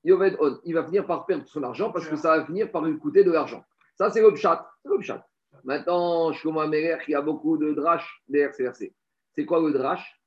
[0.05, 2.83] Yobed On, il va finir par perdre son argent parce que ça va finir par
[2.83, 3.63] lui coûter de l'argent.
[3.99, 4.67] Ça, c'est le pshat.
[4.85, 5.27] Le pshat.
[5.65, 8.95] Maintenant, je comprends il y a beaucoup de drash derrière ces versets.
[9.35, 10.19] C'est quoi le drash?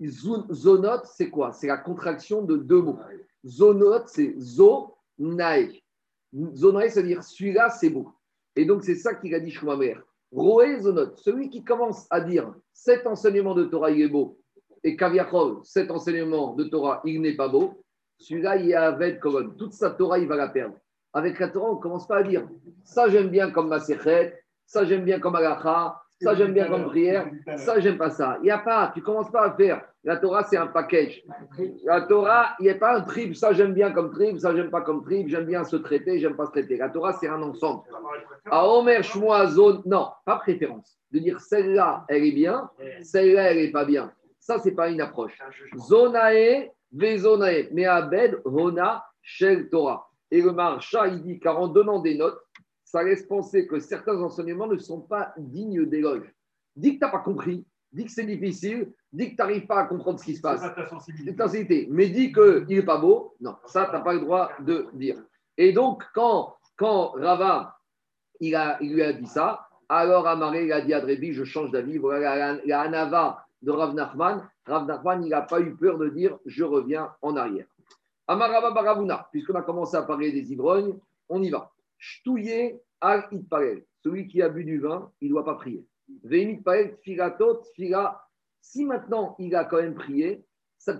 [0.00, 1.52] Zonot, c'est quoi?
[1.52, 3.00] C'est la contraction de deux mots.
[3.44, 5.82] Zonot, c'est zo, nae.
[6.54, 8.12] Zonae, c'est-à-dire celui-là, c'est beau.
[8.56, 10.02] Et donc, c'est ça qu'il a dit mère.
[10.32, 14.38] Roé Zonot, celui qui commence à dire cet enseignement de Torah, il est beau,
[14.84, 17.82] et Kaviachol, cet enseignement de Torah, il n'est pas beau,
[18.18, 19.50] celui-là, il est avec Kolon.
[19.56, 20.76] Toute sa Torah, il va la perdre.
[21.12, 22.48] Avec la Torah, on ne commence pas à dire
[22.84, 27.30] ça, j'aime bien comme Maserhet, ça, j'aime bien comme Agacha, ça, j'aime bien comme prière.
[27.56, 28.38] Ça, j'aime pas ça.
[28.40, 29.82] Il n'y a pas, tu commences pas à faire.
[30.02, 31.22] La Torah, c'est un package.
[31.84, 33.36] La Torah, il n'y a pas un trip.
[33.36, 34.38] Ça, j'aime bien comme trip.
[34.38, 35.28] Ça, j'aime pas comme trip.
[35.28, 36.18] J'aime bien se traiter.
[36.18, 36.76] J'aime pas se traiter.
[36.76, 37.82] La Torah, c'est un ensemble.
[38.50, 40.98] À Omer, Shmoa, Zone, non, pas préférence.
[41.12, 42.68] De dire celle-là, elle est bien.
[43.02, 44.12] Celle-là, elle n'est pas bien.
[44.40, 45.38] Ça, c'est pas une approche.
[45.76, 47.68] Zonae, Vezonae.
[47.72, 50.08] Mais Abed, Hona, Shel Torah.
[50.30, 52.40] Et le marcha, il dit, car en donnant des notes,
[52.90, 56.32] ça laisse penser que certains enseignements ne sont pas dignes d'éloge.
[56.74, 59.80] Dis que tu n'as pas compris, dis que c'est difficile, dis que tu n'arrives pas
[59.80, 60.62] à comprendre ce qui se passe.
[60.62, 60.74] C'est
[61.36, 61.86] ta sensibilité.
[61.90, 65.22] Mais dis qu'il n'est pas beau, non, ça, tu n'as pas le droit de dire.
[65.58, 67.76] Et donc, quand, quand Rava
[68.40, 71.70] il, a, lui a dit ça, alors Amaré il a dit à Drébi, je change
[71.70, 71.98] d'avis.
[71.98, 74.48] Voilà la, la, Hanava de Rav Nachman.
[74.64, 77.66] Rav Nachman, il n'a pas eu peur de dire, je reviens en arrière.
[78.26, 80.98] Amarava Baravuna, puisqu'on a commencé à parler des ivrognes,
[81.28, 81.70] on y va.
[81.98, 83.84] Shtouye al itparel.
[84.02, 85.84] Celui qui a bu du vin, il ne doit pas prier.
[87.74, 88.24] Fila.
[88.60, 90.44] Si maintenant il a quand même prié,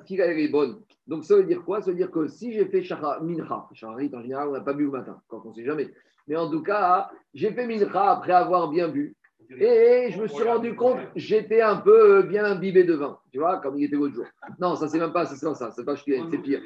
[0.06, 0.82] fila elle est bonne.
[1.06, 1.80] Donc ça veut dire quoi?
[1.80, 4.86] Ça veut dire que si j'ai fait shara, mincha, en général on n'a pas bu
[4.86, 5.92] au matin, quand on ne sait jamais.
[6.26, 9.16] Mais en tout cas, j'ai fait mincha après avoir bien bu.
[9.50, 13.58] Et je me suis rendu compte, j'étais un peu bien imbibé de vin, tu vois,
[13.58, 14.26] comme il était l'autre jour.
[14.60, 16.60] Non, ça c'est même pas, c'est ça, c'est pas c'est pire.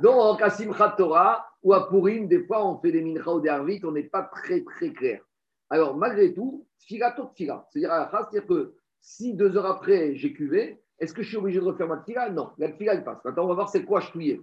[0.00, 3.80] Donc, à Simchat Torah ou à Purim, des fois on fait des mincha ou des
[3.84, 5.20] on n'est pas très très clair.
[5.68, 7.30] Alors, malgré tout, tfila tot.
[7.36, 11.64] C'est-à-dire, c'est-à-dire que si deux heures après j'ai cuvé, est-ce que je suis obligé de
[11.64, 12.30] refaire ma tfila?
[12.30, 13.22] Non, la tfila elle passe.
[13.24, 14.40] Maintenant, on va voir c'est quoi chouiller.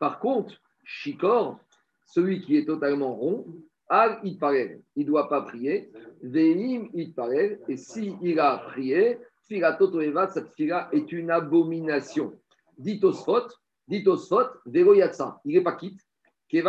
[0.00, 1.60] Par contre, shikor,
[2.06, 3.46] celui qui est totalement rond,
[3.92, 5.90] Al il ne doit pas prier.
[6.22, 12.32] Veim itparel, et s'il il a prié, fila totoeva, cette fila est une abomination.
[12.78, 13.48] Ditosfot,
[13.88, 16.00] ditosfot, vero yatsa, il n'est pas quitte.
[16.48, 16.64] Puisqu'il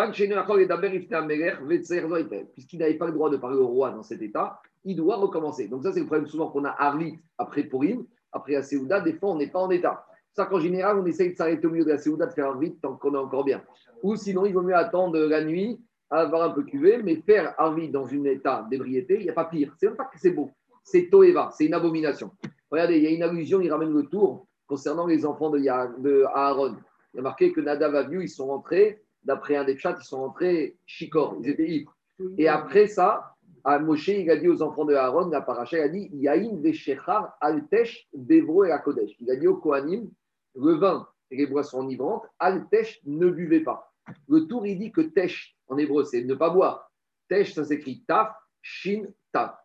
[2.80, 5.68] n'avait pas le droit de parler au roi dans cet état, il doit recommencer.
[5.68, 9.02] Donc, ça, c'est le problème souvent qu'on a Arlit après Purim, après la Séouda.
[9.02, 10.06] Des fois, on n'est pas en état.
[10.34, 12.96] Ça qu'en général, on essaye de s'arrêter au milieu de la de faire Arlit tant
[12.96, 13.64] qu'on est encore bien.
[14.04, 15.80] Ou sinon, il vaut mieux attendre la nuit
[16.20, 19.46] avoir un peu cuvé, mais faire Arvi dans un état d'ébriété, il n'y a pas
[19.46, 19.74] pire.
[19.78, 20.52] C'est même pas que c'est beau,
[20.84, 22.32] c'est Toeva, c'est une abomination.
[22.70, 26.24] Regardez, il y a une allusion, il ramène le tour concernant les enfants de, de
[26.34, 26.76] Aaron.
[27.14, 30.22] Il y a marqué que Nadav ils sont rentrés, d'après un des chats, ils sont
[30.22, 31.96] rentrés chicor, ils étaient ivres.
[32.38, 35.82] Et après ça, à Moshe, il a dit aux enfants de Aaron, la paracha, il
[35.82, 39.16] a dit Yaïn veshechar altesh devro et akodesh.
[39.20, 40.10] Il a dit au Kohanim,
[40.56, 43.91] le vin et les boissons enivrantes, altesh ne buvez pas.
[44.28, 46.92] Le tour, il dit que tesh, en hébreu, c'est ne pas boire.
[47.30, 49.56] Tesh, ça s'écrit taf, shin, taf.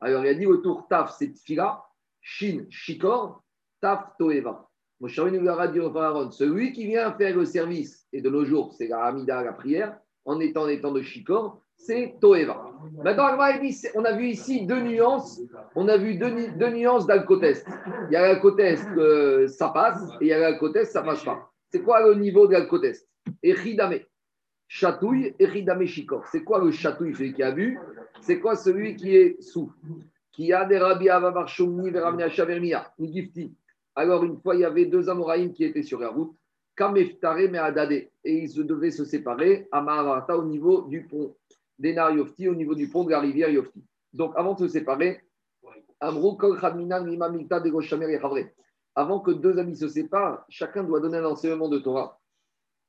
[0.00, 1.82] Alors, il a dit autour taf, c'est tfila,
[2.20, 3.42] shin, shikor,
[3.80, 4.68] taf, toeva.
[5.00, 9.98] Celui qui vient faire le service, et de nos jours, c'est la Hamida, la prière,
[10.24, 12.72] en étant en étant de shikor, c'est Toeva.
[13.04, 13.36] Maintenant,
[13.94, 15.40] on a vu ici deux nuances.
[15.74, 17.66] On a vu deux, nuances d'alcotest.
[18.08, 21.52] Il y a l'alcotest, euh, ça passe, et il y a l'alcotest, ça passe pas.
[21.70, 23.06] C'est quoi le niveau de l'alcotest
[23.42, 24.00] Echidame.
[24.68, 26.26] Chatouille, Echidame Shikor.
[26.26, 27.78] C'est quoi le chatouille, celui qui a vu?
[28.20, 29.72] C'est quoi celui qui est sous?
[30.32, 32.28] Qui a des rabi avavarchoumni vermia,
[32.98, 33.54] gifti.
[33.94, 36.36] Alors, une fois, il y avait deux Amoraïm qui étaient sur la route.
[36.76, 37.92] Kameftare me adade.
[37.92, 41.34] Et ils devaient se séparer à Mahavarata au niveau du pont
[41.78, 43.82] d'Enar Yofti, au niveau du pont de la rivière Yofti.
[44.12, 45.22] Donc, avant de se séparer,
[46.00, 48.46] Amrou Kol de
[48.94, 52.20] Avant que deux amis se séparent, chacun doit donner un enseignement de Torah.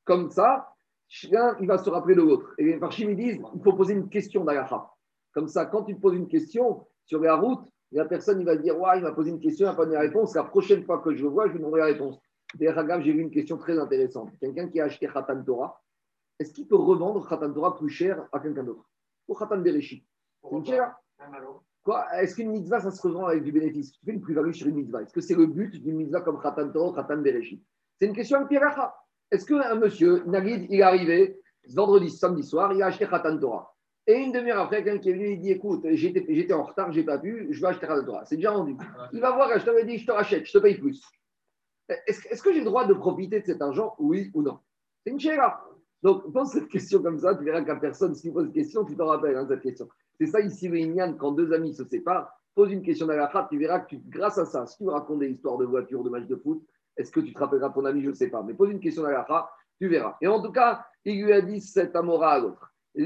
[0.07, 0.73] Comme ça,
[1.09, 2.53] chacun il va se rappeler de l'autre.
[2.57, 4.89] Et les Farchim, ils disent il faut poser une question d'Alaha.
[5.33, 8.79] Comme ça, quand tu poses une question sur la route, la personne il va dire
[8.79, 10.33] ouais, il m'a posé une question, il n'a pas donné la réponse.
[10.33, 12.17] La prochaine fois que je le vois, je lui donnerai la réponse.
[12.55, 14.31] D'ailleurs, j'ai vu une question très intéressante.
[14.39, 15.81] Quelqu'un qui a acheté Khatan Torah,
[16.39, 18.89] est-ce qu'il peut revendre Khatan Torah plus cher à quelqu'un d'autre
[19.27, 20.05] Ou Khatan Bereshit
[21.83, 24.67] Quoi Est-ce qu'une mitzvah, ça se revend avec du bénéfice Tu fais une plus-value sur
[24.67, 25.01] une mitzvah.
[25.01, 27.61] Est-ce que c'est le but d'une mitzvah comme Khatan Torah, Khatan Bereshit
[27.99, 28.95] C'est une question de Piracha.
[29.31, 33.73] Est-ce qu'un monsieur, Nagid, il est arrivé vendredi, samedi soir, il a acheté Khatan Torah
[34.09, 37.03] et une demi-heure après, quelqu'un qui est venu, il dit Écoute, j'étais en retard, j'ai
[37.03, 38.25] pas pu, je vais acheter Khatan Torah.
[38.25, 38.77] C'est déjà rendu.
[39.11, 41.03] Il va voir, je t'avais dit Je te rachète, je te paye plus.
[41.89, 44.59] Est-ce que j'ai le droit de profiter de cet argent Oui ou non?
[45.03, 45.61] C'est une chéra.
[46.03, 48.85] Donc, pose cette question comme ça, tu verras qu'à personne, si tu poses une question,
[48.85, 49.89] tu t'en rappelles, hein, cette question.
[50.19, 53.81] C'est ça ici, le quand deux amis se séparent, pose une question d'Alakha, tu verras
[53.81, 56.63] que grâce à ça, si tu racontes des histoires de voitures, de matchs de foot,
[56.97, 58.43] est-ce que tu te rappelleras ton ami Je ne sais pas.
[58.43, 60.17] Mais pose une question d'Alakha, tu verras.
[60.21, 62.73] Et en tout cas, il lui a dit cet amora à l'autre.
[62.95, 63.05] Je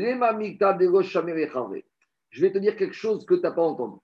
[2.42, 3.98] vais te dire quelque chose que tu n'as pas entendu.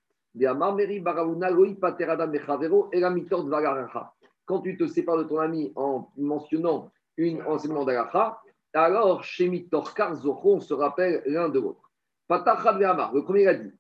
[4.46, 8.40] Quand tu te sépares de ton ami en mentionnant une enseignement d'Alacha,
[8.74, 11.90] alors chez Mitorkar Zocho, on se rappelle l'un de l'autre.
[12.30, 13.72] Le premier a dit.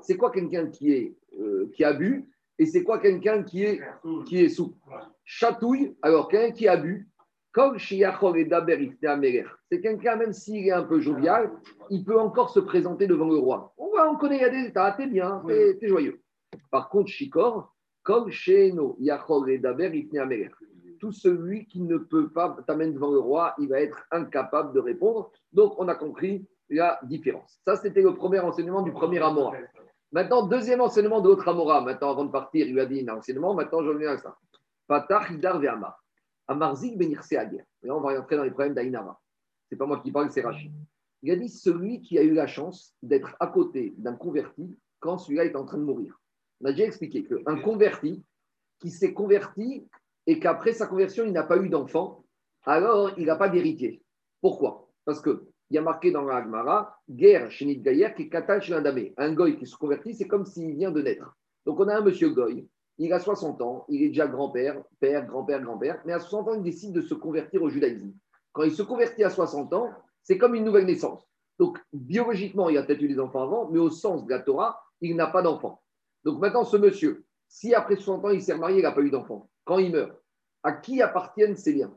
[0.00, 2.30] C'est quoi quelqu'un qui, euh, qui a bu?
[2.58, 3.80] Et c'est quoi quelqu'un qui est,
[4.26, 4.74] qui est sous
[5.24, 7.08] Chatouille, alors quelqu'un qui a bu,
[7.52, 8.92] comme chez Yachor et Daber,
[9.70, 11.50] c'est quelqu'un, même s'il est un peu jovial,
[11.90, 13.72] il peut encore se présenter devant le roi.
[13.78, 16.20] On, voit, on connaît, il y a des états, t'es bien, t'es joyeux.
[16.70, 20.08] Par contre, Shikor, comme chez nous, Yachor et Daber,
[20.98, 24.80] tout celui qui ne peut pas t'amener devant le roi, il va être incapable de
[24.80, 25.30] répondre.
[25.52, 27.60] Donc, on a compris la différence.
[27.64, 29.52] Ça, c'était le premier enseignement du premier Amora.
[30.10, 31.82] Maintenant, deuxième enseignement de l'autre Amora.
[31.82, 33.54] Maintenant, avant de partir, il lui a dit un enseignement.
[33.54, 34.36] Maintenant, je reviens à ça.
[34.86, 36.02] Patach Hidar Ve'amar.
[36.46, 37.64] Amarzik Benirse Aguer.
[37.82, 39.20] Là, on va rentrer dans les problèmes d'Aïnara.
[39.68, 40.72] Ce n'est pas moi qui parle, c'est Rachid.
[41.22, 45.18] Il a dit celui qui a eu la chance d'être à côté d'un converti quand
[45.18, 46.18] celui-là est en train de mourir.
[46.60, 48.24] On a déjà expliqué qu'un converti
[48.80, 49.86] qui s'est converti
[50.26, 52.24] et qu'après sa conversion, il n'a pas eu d'enfant,
[52.64, 54.02] alors il n'a pas d'héritier.
[54.40, 54.88] Pourquoi?
[55.04, 55.20] Parce
[55.68, 59.56] qu'il y a marqué dans la Gemara, guerre chez Gaïer qui est chez Un goy
[59.56, 61.36] qui se convertit, c'est comme s'il vient de naître.
[61.66, 65.26] Donc on a un monsieur goy, il a 60 ans, il est déjà grand-père, père,
[65.26, 68.12] grand-père, grand-père, mais à 60 ans, il décide de se convertir au judaïsme.
[68.52, 69.90] Quand il se convertit à 60 ans,
[70.22, 71.22] c'est comme une nouvelle naissance.
[71.58, 74.82] Donc biologiquement, il a peut-être eu des enfants avant, mais au sens de la Torah,
[75.00, 75.82] il n'a pas d'enfant.
[76.24, 79.10] Donc maintenant, ce monsieur, si après 60 ans, il s'est marié, il n'a pas eu
[79.10, 80.12] d'enfant, quand il meurt,
[80.62, 81.94] à qui appartiennent ces biens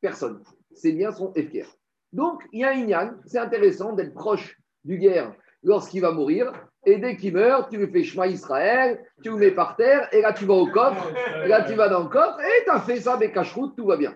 [0.00, 0.42] Personne.
[0.72, 1.74] Ces biens sont FKR.
[2.14, 6.52] Donc, il y a un Inyan, c'est intéressant d'être proche du guerre lorsqu'il va mourir,
[6.86, 10.20] et dès qu'il meurt, tu lui fais chemin Israël, tu le mets par terre, et
[10.20, 11.10] là tu vas au coffre,
[11.44, 13.86] et là tu vas dans le coffre, et tu as fait ça avec cacheroute, tout
[13.86, 14.14] va bien.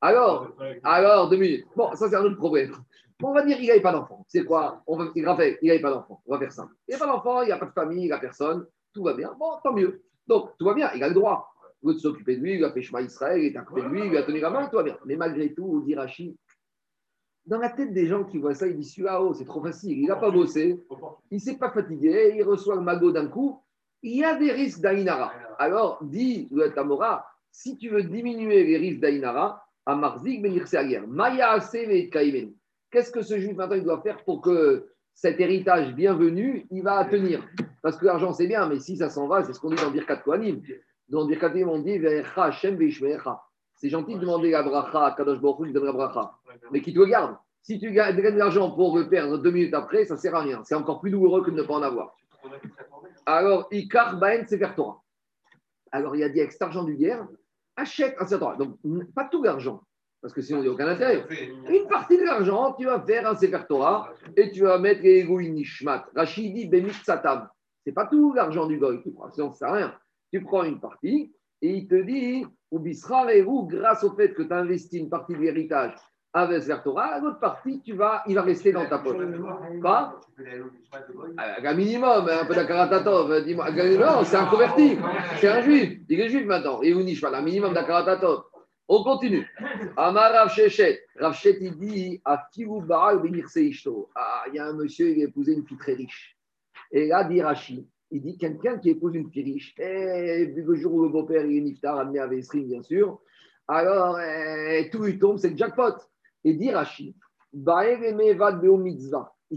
[0.00, 1.66] Alors, alors, deux minutes.
[1.76, 2.74] Bon, ça c'est un autre problème.
[3.22, 4.24] on va dire qu'il n'avait pas d'enfant.
[4.26, 4.82] C'est quoi?
[4.88, 6.20] On va, Il n'avait pas d'enfant.
[6.26, 6.66] On va faire ça.
[6.88, 8.66] Il n'y a pas d'enfant, il n'y a pas de famille, il n'y a personne,
[8.92, 9.32] tout va bien.
[9.38, 10.02] Bon, tant mieux.
[10.26, 11.52] Donc, tout va bien, il a le droit.
[11.82, 13.88] Il veut s'occuper de lui, il a fait chemin Israël, il est à côté de
[13.88, 14.98] lui, il va tenir la main, tout va bien.
[15.04, 16.34] Mais malgré tout, dit Rachid,
[17.46, 19.98] dans la tête des gens qui voient ça, ils disent celui-là, oh, c'est trop facile,
[19.98, 20.82] il n'a pas bossé,
[21.30, 23.60] il ne s'est pas fatigué, il reçoit le magot d'un coup,
[24.02, 25.32] il y a des risques d'Aïnara.
[25.58, 30.44] Alors, dit le Tamora, si tu veux diminuer les risques d'Aïnara, à Marzik
[31.06, 31.58] Maya
[32.90, 37.04] Qu'est-ce que ce juif maintenant il doit faire pour que cet héritage bienvenu, il va
[37.04, 37.46] tenir?
[37.82, 39.90] Parce que l'argent c'est bien, mais si ça s'en va, c'est ce qu'on dit dans
[39.90, 40.60] Birkat Kohanim.
[41.08, 41.98] Dans Birkat Kohanim, on dit
[43.76, 46.32] C'est gentil de demander la bracha à Kadosh Baruch il donne la bracha
[46.70, 47.36] mais qui te garde.
[47.62, 50.40] Si tu gagnes de l'argent pour le perdre deux minutes après, ça ne sert à
[50.40, 50.62] rien.
[50.64, 52.16] C'est encore plus douloureux que de ne pas en avoir.
[53.26, 55.02] Alors, Ikar Baen Sefer Torah.
[55.90, 57.26] Alors, il a dit avec cet argent du guerre,
[57.74, 58.56] achète un Sefer Torah.
[58.56, 58.78] Donc,
[59.14, 59.82] pas tout l'argent,
[60.22, 61.26] parce que sinon, il n'y a aucun intérêt.
[61.68, 65.24] Une partie de l'argent, tu vas faire un Sefer Torah et tu vas mettre les
[65.24, 66.06] Nishmat.
[66.14, 67.48] Rachid dit Bemit Satam.
[67.84, 69.94] Ce n'est pas tout l'argent du goy, sinon, ça ne sert à rien.
[70.32, 74.34] Tu prends une partie et il te dit, ou Bisra et vous, grâce au fait
[74.34, 75.94] que tu as investi une partie de l'héritage
[76.36, 79.16] avec vers Torah, l'autre partie, tu vas, il va rester dans ta poche.
[79.80, 80.20] Quoi?
[81.38, 83.42] Un minimum, un peu d'akaratatov.
[83.42, 84.98] Dis-moi, non, c'est un converti,
[85.40, 85.98] c'est un juif.
[86.08, 86.82] Il est juif maintenant.
[86.82, 88.44] Et on un minimum d'akaratatov.
[88.86, 89.48] On continue.
[89.96, 91.00] Amar Rav Shechet.
[91.18, 92.46] Rav il dit à
[94.14, 96.36] Ah, il y a un monsieur, il a épousé une fille très riche.
[96.92, 100.94] Et là, dit Rashi, il dit quelqu'un qui épouse une fille riche, et le jour
[100.94, 103.20] où le beau-père est niftar, amené à Vesrim, bien sûr,
[103.68, 105.94] alors eh, tout lui tombe, c'est le jackpot.
[106.44, 107.16] Et dit Rashi,
[107.52, 107.64] il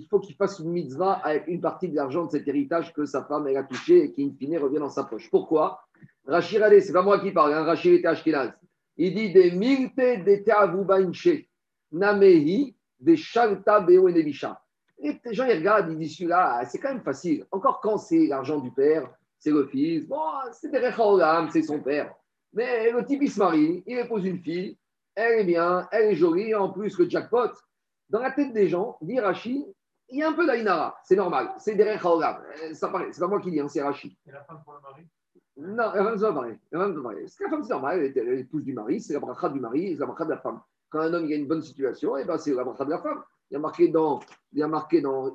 [0.10, 3.24] faut qu'il fasse une mitzvah avec une partie de l'argent de cet héritage que sa
[3.26, 5.30] femme a touché et qui, in fine, revient dans sa poche.
[5.30, 5.82] Pourquoi?
[6.26, 8.54] Rashi, regardez, c'est pas moi qui parle, hein, Rashi était Ashkenaz.
[8.98, 10.44] Il dit des milte de
[11.92, 14.10] namehi de shalta beo
[15.02, 17.46] Et les gens, ils regardent, ils disent celui-là, c'est quand même facile.
[17.52, 20.20] Encore quand c'est l'argent du père, c'est le fils, bon,
[20.52, 20.92] c'est des
[21.52, 22.14] c'est son père.
[22.54, 24.78] Mais le type, il se marie, il épouse une fille,
[25.16, 27.52] elle est bien, elle est jolie, en plus le jackpot.
[28.10, 29.20] Dans la tête des gens, dit
[30.12, 32.42] il y a un peu d'Aïnara, c'est normal, c'est derrière Khaogam.
[32.64, 34.18] Euh, ça paraît, c'est pas moi qui dis, hein, c'est Rachi.
[34.26, 35.08] Et la femme pour le mari?
[35.56, 36.58] Non, la femme, c'est pas pareil.
[36.72, 39.14] La femme, c'est la femme, c'est normal, elle est elle est épouse du mari, c'est
[39.14, 40.60] la bracha du mari, c'est la bracha de la femme.
[40.90, 42.98] Quand un homme il a une bonne situation, eh ben, c'est la bracha de la
[42.98, 43.24] femme.
[43.50, 44.20] Il y a marqué dans,
[44.54, 45.32] il y a marqué dans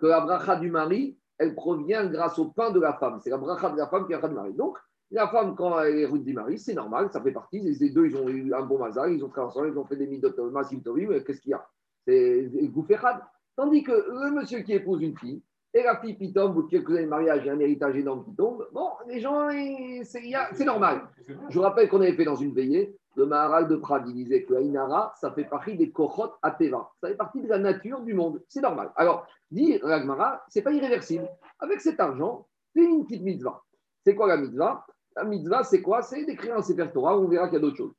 [0.00, 3.20] que la bracha du mari, elle provient grâce au pain de la femme.
[3.22, 4.54] C'est la bracha de la femme qui est la du mari.
[4.54, 4.78] Donc,
[5.10, 7.60] la femme, quand elle est route du mari, c'est normal, ça fait partie.
[7.60, 9.96] Les deux, ils ont eu un bon mazal, ils ont travaillé ensemble, ils ont fait
[9.96, 11.66] des midot masim tovim, qu'est-ce qu'il y a?
[12.06, 13.20] C'est goufférad.
[13.56, 15.42] Tandis que le monsieur qui épouse une fille,
[15.74, 18.34] et la fille qui tombe, ou quelques années de mariage, a un héritage énorme qui
[18.34, 19.48] tombe, bon, les gens,
[20.04, 21.02] c'est normal.
[21.26, 24.44] Je vous rappelle qu'on avait fait dans une veillée, le Maharal de Prague, il disait
[24.44, 26.90] que Aïnara, ça fait partie des Kochot Ateva.
[27.02, 28.42] Ça fait partie de la nature du monde.
[28.48, 28.90] C'est normal.
[28.96, 31.28] Alors, dit Ragmara, c'est pas irréversible.
[31.58, 33.62] Avec cet argent, fais une petite mitzvah.
[34.06, 34.86] C'est quoi la mitzvah?
[35.14, 36.00] La mitzvah, c'est quoi?
[36.00, 37.94] C'est d'écrire un Sefer Torah, on verra qu'il y a d'autres choses.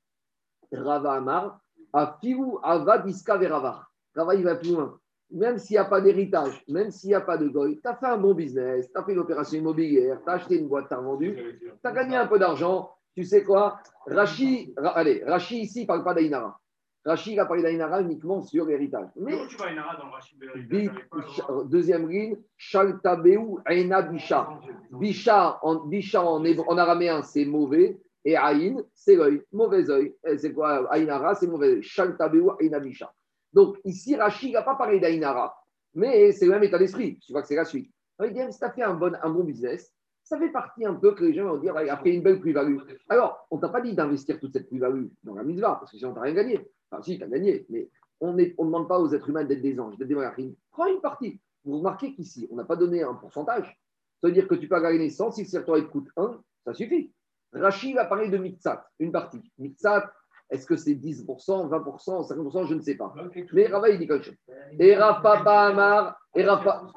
[0.71, 1.60] Rava Amar,
[1.93, 3.88] Afiou Avad Iska Verava.
[4.15, 4.97] Rava, il va plus loin.
[5.29, 7.95] Même s'il n'y a pas d'héritage, même s'il n'y a pas de goy, tu as
[7.95, 10.88] fait un bon business, tu as fait une opération immobilière, tu as acheté une boîte,
[10.88, 12.91] tu as vendu, tu as gagné un peu d'argent.
[13.15, 13.80] Tu sais quoi?
[14.08, 16.58] Rachi, Ra- allez, Rachi ici, il ne parle pas d'Aïnara.
[17.04, 19.10] Rachi, il a parlé d'Aïnara uniquement sur l'héritage.
[19.15, 21.65] Mais tu vas Inara dans de l'héritage voir.
[21.65, 24.60] deuxième ligne, Shaltabeu Aina Bisha.
[24.91, 28.00] Bisha en, Bisha en, en araméen, c'est mauvais.
[28.24, 30.13] Et Aïn, c'est l'œil, mauvais œil.
[30.28, 31.84] Et C'est quoi Aïnara, c'est mauvais œil.
[31.84, 33.12] Shaltabeu Aina Bisha.
[33.52, 35.54] Donc ici, Rachid n'a pas parlé d'Aïnara,
[35.95, 37.19] mais c'est le même état d'esprit.
[37.28, 37.91] Je vois que c'est la suite.
[38.24, 39.91] Il dit, si tu as fait un bon, un bon business,
[40.32, 42.39] ça fait partie un peu que les gens vont dire, il a fait une belle
[42.39, 42.78] plus-value.
[43.10, 45.98] Alors, on ne t'a pas dit d'investir toute cette plus-value dans la mitzvah, parce que
[45.98, 46.72] sinon, tu n'as rien gagné.
[46.89, 47.89] Enfin, si, tu as gagné, mais
[48.22, 50.54] on ne on demande pas aux êtres humains d'être des anges, d'être des malachim.
[50.72, 51.41] Prends une partie.
[51.65, 53.78] Vous remarquez qu'ici, on n'a pas donné un pourcentage.
[54.22, 57.12] Ça veut dire que tu peux gagner 100, si le secteur coûte 1, ça suffit.
[57.52, 59.41] Rachid a parlé de mitzat, une partie.
[59.58, 60.13] Mitzat,
[60.50, 63.13] est-ce que c'est 10%, 20%, 50%, je ne sais pas.
[63.52, 64.38] Mais Rava, il dit quelque chose.
[64.80, 66.88] Et Rafa Amar, et Rafa.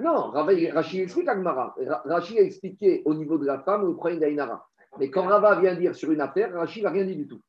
[0.00, 1.74] Non, Rachid explique Agmara.
[1.86, 4.68] Ra- Rachid a expliqué au niveau de la femme le problème d'Aïnara.
[4.98, 7.40] Mais quand Rava vient dire sur une affaire, Rachid n'a rien dit du tout.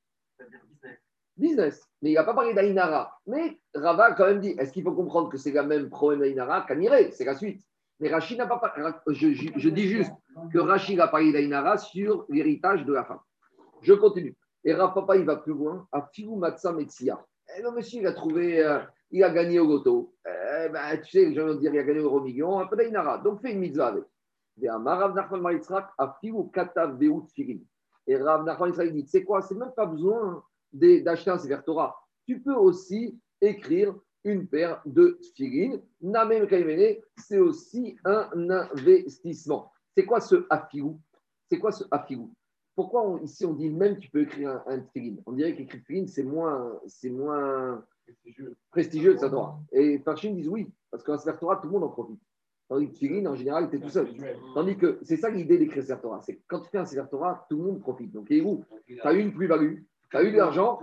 [1.37, 1.87] Business.
[2.01, 3.19] Mais il n'a pas parlé d'Aïnara.
[3.27, 6.21] Mais Rava a quand même dit est-ce qu'il faut comprendre que c'est le même problème
[6.21, 7.61] d'Aïnara qu'Amiré C'est la suite.
[7.99, 8.91] Mais Rachid n'a pas parlé.
[9.07, 10.11] Je, dis juste
[10.51, 13.19] que Rachid a parlé d'Aïnara sur l'héritage de la femme.
[13.81, 14.35] Je continue.
[14.63, 15.87] Et Rav Papa, il va plus loin.
[15.91, 17.23] À Matsa Metsia.
[17.57, 18.79] Eh, le monsieur, il a trouvé, euh,
[19.11, 20.13] il a gagné au loto.
[20.65, 22.75] Eh ben, tu sais, les gens vont dire, il a gagné au million, un peu
[22.75, 23.17] d'Aïnara.
[23.19, 24.05] Donc, fais une mitzvah avec.
[24.61, 27.59] Et Rav Nachman Maritzrak, à Filou Katav Beut Firin.
[28.07, 31.95] Et Rav Nachman Maritzrak dit, c'est quoi C'est même pas besoin d'acheter un Sefer Torah.
[32.25, 33.93] Tu peux aussi écrire
[34.23, 35.79] une paire de tfilin.
[36.01, 39.71] Namem Kaimene, c'est aussi un investissement.
[39.95, 40.99] C'est quoi ce afilou?
[41.49, 42.33] C'est quoi ce afilou?
[42.75, 44.83] Pourquoi on- ici on dit même tu peux écrire un, un
[45.25, 47.83] On dirait qu'écrire tfilin, c'est moins, c'est moins
[48.71, 49.59] prestigieux ça Torah.
[49.71, 52.21] Et Farshim disent oui, parce qu'un Sefer Torah, tout le monde en profite.
[52.69, 54.09] Tandis que tfilin, en général, tu es tout seul.
[54.53, 56.21] Tandis que c'est ça l'idée d'écrire Sefer Torah.
[56.21, 58.11] C'est quand tu fais un Sefer Torah, tout le monde profite.
[58.11, 60.79] Donc, et vous, tu as eu une plus-value, tu as eu de l'argent,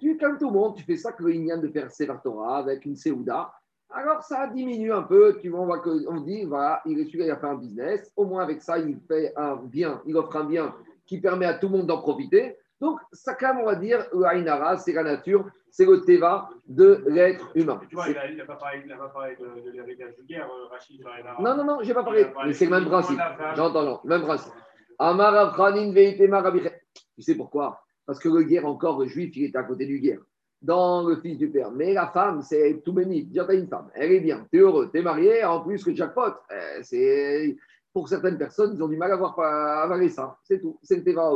[0.00, 2.84] tu calmes tout le monde, tu fais ça que le de faire Sefer Torah avec
[2.84, 3.52] une Seouda.
[3.94, 7.24] Alors ça diminue un peu, tu vois, on, que, on dit, voilà, il est celui
[7.24, 10.34] qui a fait un business, au moins avec ça, il fait un bien, il offre
[10.36, 12.56] un bien qui permet à tout le monde d'en profiter.
[12.82, 12.98] Donc,
[13.40, 17.80] même, on va dire, le Aïnara, c'est la nature, c'est le Teva de l'être humain.
[17.88, 20.50] Tu vois, il n'a pas parlé, il a pas parlé de, de l'héritage de guerre,
[20.50, 21.40] euh, Rachid sur Inara.
[21.40, 23.20] Non, non, non, j'ai pas parlé, mais c'est le même principe.
[23.54, 24.52] J'entends, non, même principe.
[24.98, 25.56] Amar
[25.92, 27.84] Veitema Tu sais pourquoi?
[28.04, 30.18] Parce que le guerre, encore, le juif, il est à côté du guerre,
[30.60, 31.70] dans le fils du père.
[31.70, 33.26] Mais la femme, c'est tout béni.
[33.26, 36.34] Dire, t'as une femme, elle est bien, t'es heureux, t'es marié, en plus que jackpot.
[36.50, 37.56] Euh, c'est
[37.92, 40.36] Pour certaines personnes, ils ont du mal à avoir à avaler ça.
[40.42, 40.80] C'est tout.
[40.82, 41.30] C'est le Teva.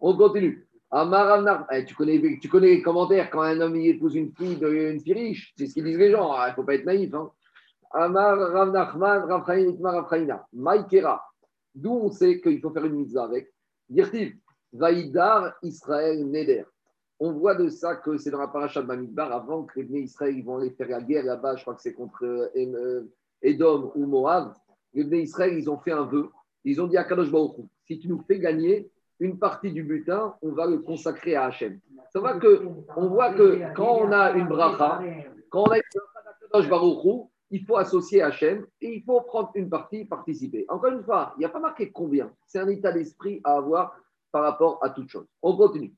[0.00, 0.65] On continue.
[1.72, 5.12] Eh, tu, connais, tu connais les commentaires quand un homme épouse une fille, une fille
[5.12, 5.52] riche.
[5.56, 6.32] C'est ce qu'ils disent les gens.
[6.44, 7.12] Il ne faut pas être naïf.
[7.12, 7.30] Hein.
[7.90, 10.40] Amar Rav Nachman, Rav.
[10.54, 11.22] Maïkera.
[11.74, 13.52] D'où on sait qu'il faut faire une mitzvah avec?
[13.88, 14.36] Dirtiv,
[14.72, 16.64] Vaïdar Israël Neder.
[17.20, 20.36] On voit de ça que c'est dans la paracha de Bamidbar, avant que les Israël
[20.36, 23.02] ils vont aller faire la guerre là-bas, je crois que c'est contre euh, euh,
[23.42, 24.54] Édom ou Moab.
[24.92, 26.30] Les Israël, ils ont fait un vœu.
[26.64, 28.90] Ils ont dit à Kadosh Baruch si tu nous fais gagner
[29.20, 31.80] une partie du butin, on va le consacrer à Hachem.
[32.12, 35.02] Ça va que, on voit que quand on a une bracha,
[35.50, 35.82] quand on a une
[36.52, 40.64] bracha il faut associer Hachem et il faut prendre une partie, participer.
[40.68, 42.32] Encore une fois, il n'y a pas marqué combien.
[42.46, 43.96] C'est un état d'esprit à avoir
[44.32, 45.26] par rapport à toute chose.
[45.42, 45.94] On continue.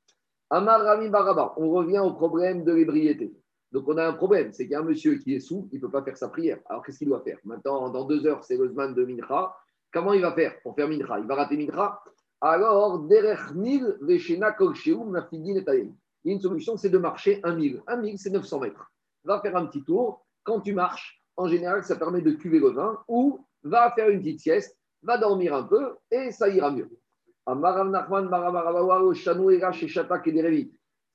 [0.50, 3.32] Amar Rami Baraba, on revient au problème de l'ébriété.
[3.72, 5.76] Donc on a un problème, c'est qu'il y a un monsieur qui est sous, il
[5.76, 6.58] ne peut pas faire sa prière.
[6.66, 7.38] Alors qu'est-ce qu'il doit faire?
[7.44, 9.54] Maintenant, dans deux heures, c'est le Zman de Mincha.
[9.92, 11.18] Comment il va faire pour faire Mincha?
[11.18, 12.00] Il va rater Mincha?
[12.40, 15.92] Alors, Derech Nil Veshena Kol Shehu Mafidin et Taïm.
[16.24, 17.82] Il y a une solution, c'est de marcher un mille.
[17.88, 18.92] Un mille, c'est 900 mètres.
[19.24, 20.24] Va faire un petit tour.
[20.44, 24.20] Quand tu marches, en général, ça permet de cuver le vin ou va faire une
[24.20, 26.88] petite sieste, va dormir un peu et ça ira mieux.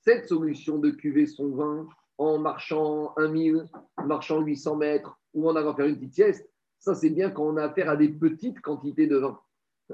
[0.00, 3.64] Cette solution de cuver son vin en marchant un mille,
[4.04, 6.48] marchant 800 mètres ou en allant faire une petite sieste,
[6.78, 9.38] ça c'est bien quand on a affaire à des petites quantités de vin.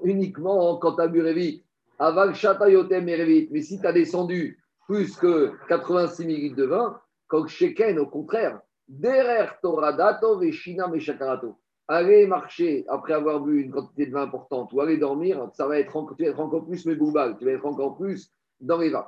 [0.03, 1.64] Uniquement quand tu as bu vite.
[1.99, 8.07] Aval Mais si tu as descendu plus que 86 ml de vin, quand Sheken, au
[8.07, 11.57] contraire, derrière Toradato, Veshina, Meshakarato.
[11.86, 15.78] Aller marcher après avoir bu une quantité de vin importante ou aller dormir, ça va
[15.78, 19.07] être, tu encore plus méboubal, tu vas être encore plus dans les vins.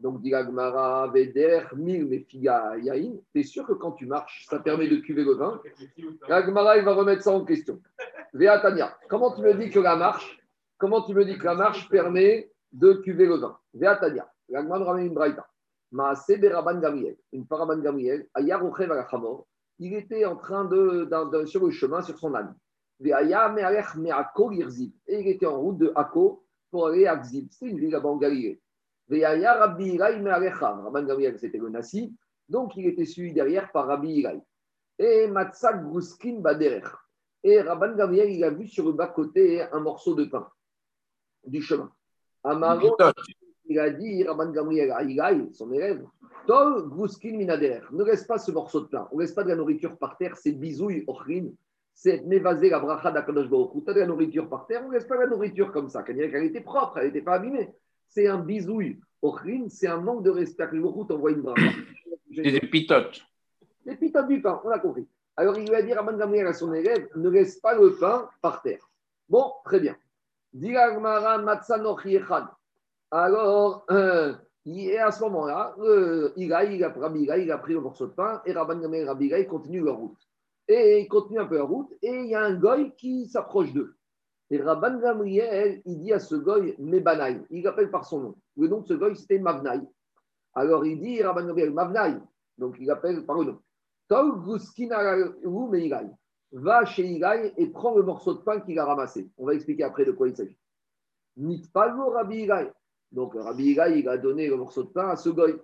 [0.00, 4.58] Donc, dit Agmara, Veder, Mil, Mefiga, Yain, tu es sûr que quand tu marches, ça
[4.58, 5.60] permet de cuver le vin
[6.28, 7.80] Agmara, il va remettre ça en question.
[8.32, 10.40] Véatania, comment tu me dis que la marche,
[10.78, 15.06] comment tu me dis que la marche permet de cuver le vin Véatania, l'Agmara ramène
[15.06, 15.46] une braïta.
[15.92, 19.46] Maase Beraban Gabriel, une paraban Gabriel, Ayarochev Alachamor,
[19.78, 21.08] il était en train de,
[21.46, 22.54] sur le chemin, sur son âne.
[23.00, 23.12] Et
[25.08, 27.48] il était en route de Akko pour aller à Gzib.
[27.50, 28.16] C'est une ville là-bas.
[29.10, 32.14] Rabbi Rabban Gabriel, c'était le Nassi.
[32.48, 34.40] Donc, il était suivi derrière par Rabbi Irai.
[34.98, 36.84] Et Matsak Gruskin Baderer.
[37.42, 40.48] Et Rabban Gabriel, il a vu sur le bas-côté un morceau de pain
[41.46, 41.90] du chemin.
[42.42, 42.96] Amaro,
[43.66, 46.04] il a dit, Rabban Gabriel à Irai, son élève,
[46.46, 47.80] Tol Gruskin Minader.
[47.92, 49.08] Ne laisse pas ce morceau de pain.
[49.12, 50.36] On ne laisse pas de la nourriture par terre.
[50.36, 51.48] C'est bisouille, ochrin.
[51.94, 54.82] C'est névasé la bracha d'Akadosh Baruch Tu as de la nourriture par terre.
[54.84, 56.04] On ne laisse pas la nourriture comme ça.
[56.06, 57.72] Elle était propre, elle n'était pas abîmée
[58.14, 59.00] c'est un bisouille.
[59.22, 60.68] Ochrin, c'est un manque de respect.
[60.72, 61.42] Le t'envoie une.
[62.34, 63.22] C'est des pitotes.
[63.86, 65.06] Des pitotes du pain, on a compris.
[65.36, 68.28] Alors il lui a dit à Gamriel à son élève ne laisse pas le pain
[68.40, 68.90] par terre.
[69.28, 69.96] Bon, très bien.
[73.10, 74.34] Alors, euh,
[74.66, 78.12] et à ce moment-là, euh, il, a, il, a, il a pris le morceau de
[78.12, 80.28] pain et Rabban Gamriel et Rabbi continue leur route.
[80.66, 83.72] Et il continue un peu la route et il y a un goy qui s'approche
[83.72, 83.94] d'eux.
[84.50, 87.42] Et Rabban Gamriel, il dit à ce goy Mebanaï.
[87.50, 88.34] Il l'appelle par son nom.
[88.56, 89.80] Le nom de ce goy, c'était Mavnaï.
[90.54, 92.20] Alors il dit Rabban Gamriel, Mavnaï.
[92.58, 93.58] Donc il l'appelle par le nom.
[96.52, 99.30] Va chez Igai et prends le morceau de pain qu'il a ramassé.
[99.38, 100.58] On va expliquer après de quoi il s'agit.
[101.36, 102.70] Nitpalo Rabbi Igai.
[103.10, 105.56] Donc Rabbi Igai, il a donné le morceau de pain à ce goy.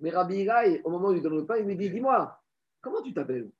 [0.00, 2.36] Mais Rabbi Igai, au moment où il donne le pain, il lui dit Dis-moi,
[2.80, 3.50] comment tu t'appelles?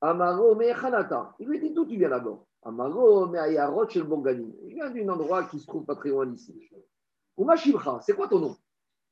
[0.00, 1.34] Amaro Mechanata.
[1.38, 2.46] Il lui dit D'où tu viens d'abord?
[2.64, 4.54] Amaro, mais Ayarot chez le Bongani.
[4.66, 6.54] Il vient d'un endroit qui se trouve pas très loin d'ici.
[8.00, 8.56] C'est quoi ton nom?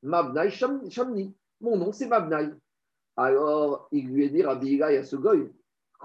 [0.01, 1.35] Mabnai Shamni.
[1.61, 2.49] Mon nom, c'est Mabnai.
[3.15, 5.51] Alors, il lui a dit Rabbi Igai à ce goy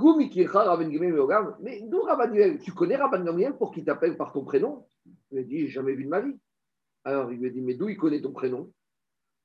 [0.01, 4.87] mais d'où Rabban Tu connais Rabban Gamriel pour qu'il t'appelle par ton prénom?
[5.33, 6.39] Il a dit J'ai jamais vu de ma vie.
[7.05, 8.71] Alors, il lui a dit Mais d'où il connaît ton prénom?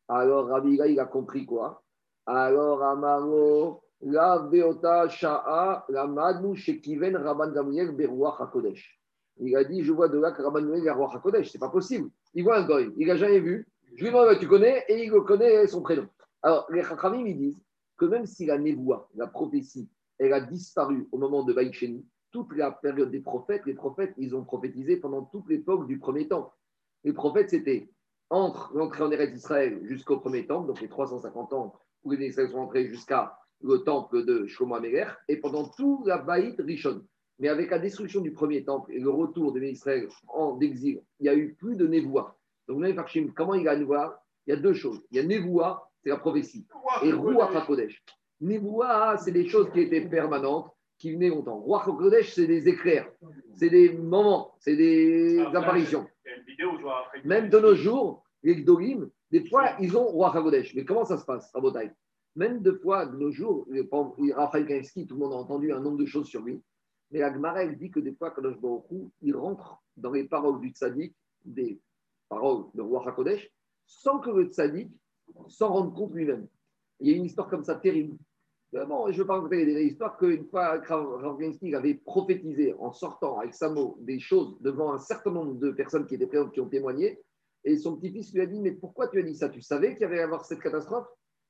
[0.07, 1.83] Alors, Rabbi Igai, il a compris quoi?
[2.25, 8.99] Alors, Amaro, la Beota Sha'a, la Shekiven Rabban Gamriel Beruach HaKodesh.
[9.39, 11.51] Il a dit Je vois de là que Rabban Gamriel est Beruach HaKodesh.
[11.51, 12.09] C'est pas possible.
[12.33, 13.67] Il voit un goy, il n'a jamais vu.
[13.95, 14.83] Je lui demande Tu connais?
[14.89, 16.07] Et il connaît son prénom.
[16.41, 17.61] Alors, les Chachamim, ils disent
[17.97, 22.53] que même si la névoie, la prophétie, elle a disparu au moment de Baïcheni, toute
[22.55, 26.51] la période des prophètes, les prophètes, ils ont prophétisé pendant toute l'époque du premier temps.
[27.03, 27.89] Les prophètes, c'était
[28.29, 32.51] entre l'entrée en Eretz d'Israël jusqu'au premier temple, donc les 350 ans où les Israéliens
[32.51, 34.77] sont entrés jusqu'à le temple de Shlomo
[35.27, 37.01] et pendant tout la Baït Rishon.
[37.39, 41.25] Mais avec la destruction du premier temple et le retour des Israël en exil, il
[41.25, 42.37] y a eu plus de Névoua.
[42.67, 42.83] Donc,
[43.35, 45.01] comment il y a Névoua Il y a deux choses.
[45.11, 46.67] Il y a Névoua, c'est la prophétie,
[47.01, 48.03] et Ruach HaKodesh.
[48.41, 51.59] Névoua, c'est des choses qui étaient permanentes, qui venaient longtemps.
[51.61, 53.09] Ruach HaKodesh, c'est des éclairs,
[53.55, 56.05] c'est des moments, c'est des apparitions.
[57.25, 60.75] Même de nos jours, les Gdolim, des fois, ils ont Ruach HaKodesh.
[60.75, 61.91] Mais comment ça se passe, à Botaï
[62.35, 63.67] même deux fois de nos jours,
[64.35, 66.61] Raphaël Kainski, tout le monde a entendu un nombre de choses sur lui.
[67.11, 68.85] Mais la dit que des fois, Kadosh Baruch
[69.21, 71.15] il rentre dans les paroles du tzaddik,
[71.45, 71.79] des
[72.27, 73.51] paroles de Roi HaKodesh,
[73.85, 74.91] sans que le tzaddik
[75.47, 76.47] s'en rende compte lui-même.
[76.99, 78.17] Il y a une histoire comme ça terrible.
[78.71, 83.37] Vraiment, je ne veux pas raconter des histoires qu'une fois, Raphaël avait prophétisé en sortant
[83.37, 86.61] avec sa mot des choses devant un certain nombre de personnes qui étaient présentes, qui
[86.61, 87.21] ont témoigné.
[87.63, 89.49] Et son petit-fils lui a dit Mais pourquoi tu as dit ça?
[89.49, 91.05] Tu savais qu'il y avait à avoir cette catastrophe?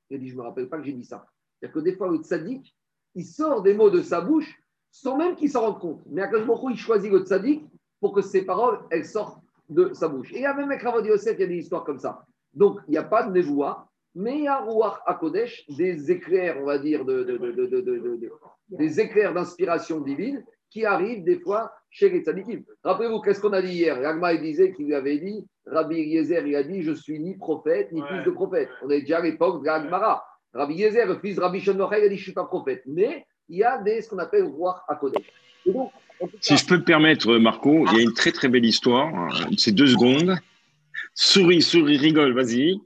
[0.09, 1.25] Il dit, je ne me rappelle pas que j'ai dit ça.
[1.59, 2.75] C'est-à-dire que des fois, le tzaddik,
[3.15, 4.59] il sort des mots de sa bouche
[4.91, 6.01] sans même qu'il s'en rende compte.
[6.07, 7.65] Mais à Akash il choisit le tzaddik
[7.99, 10.31] pour que ses paroles, elles sortent de sa bouche.
[10.33, 12.25] Et il y a même avec Ravodi Yosef, il y a des histoires comme ça.
[12.53, 16.57] Donc, il n'y a pas de névoie, mais il y a Rouach Akodesh, des éclairs,
[16.61, 17.23] on va dire, de,
[18.69, 20.43] des éclairs d'inspiration divine
[20.73, 22.63] qui arrive des fois chez les tzadikim.
[22.83, 23.99] Rappelez-vous, qu'est-ce qu'on a dit hier?
[23.99, 27.37] L'agma, il disait qu'il lui avait dit, Rabbi Yezer, il a dit, je suis ni
[27.37, 28.69] prophète, ni fils de prophète.
[28.81, 30.25] On est déjà à l'époque de l'agmara.
[30.51, 32.81] Rabbi Yezer, le fils de Rabbi Shon il a dit, je ne suis pas prophète.
[32.87, 35.31] Mais il y a des, ce qu'on appelle roi à Kodesh.
[36.41, 39.31] Si je peux me permettre, Marco, il y a une très très belle histoire.
[39.57, 40.35] C'est deux secondes.
[41.13, 42.81] Souris, souris, rigole, vas-y.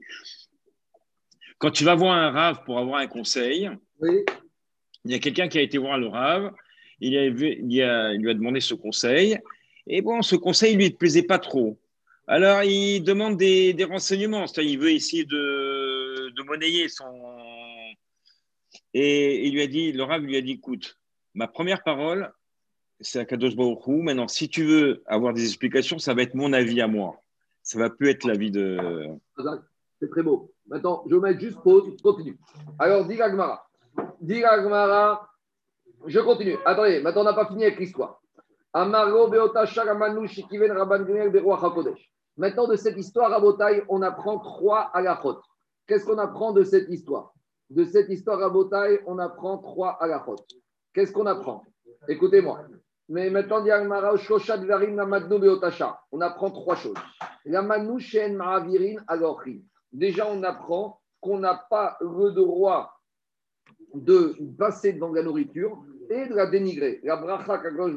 [1.58, 3.70] Quand tu vas voir un rave pour avoir un conseil,
[4.02, 6.52] il y a quelqu'un qui a été voir le rave,
[7.00, 9.38] il, lui a demandé ce conseil,
[9.86, 11.78] et bon, ce conseil lui ne plaisait pas trop.
[12.26, 17.06] Alors, il demande des, renseignements, il veut essayer de, monnayer son...
[18.94, 20.98] Et il lui a dit, le rave lui a dit, écoute,
[21.34, 22.30] ma première parole,
[23.00, 26.80] c'est Akadosh Baruch Maintenant, si tu veux avoir des explications, ça va être mon avis
[26.80, 27.22] à moi.
[27.62, 28.78] Ça va plus être l'avis de.
[30.00, 30.52] C'est très beau.
[30.66, 32.38] Maintenant, je vais mettre juste pause, continue.
[32.78, 33.68] Alors, dis Gmara.
[34.20, 35.28] Dis Gmara.
[36.06, 36.56] Je continue.
[36.64, 38.20] Attendez, maintenant, on n'a pas fini avec l'histoire.
[42.36, 45.40] Maintenant, de cette histoire, à Botaï, on apprend trois halachot.
[45.86, 47.32] Qu'est-ce qu'on apprend de cette histoire?
[47.70, 50.36] De cette histoire à Botaï, on apprend trois halachot.
[50.92, 51.64] Qu'est-ce qu'on apprend?
[52.08, 52.60] Écoutez-moi.
[53.08, 53.64] Mais maintenant,
[56.12, 56.98] on apprend trois choses.
[59.92, 62.92] Déjà, on apprend qu'on n'a pas le droit
[63.94, 67.00] de passer devant la nourriture et de la dénigrer.
[67.02, 67.94] La bracha qu'Akadosh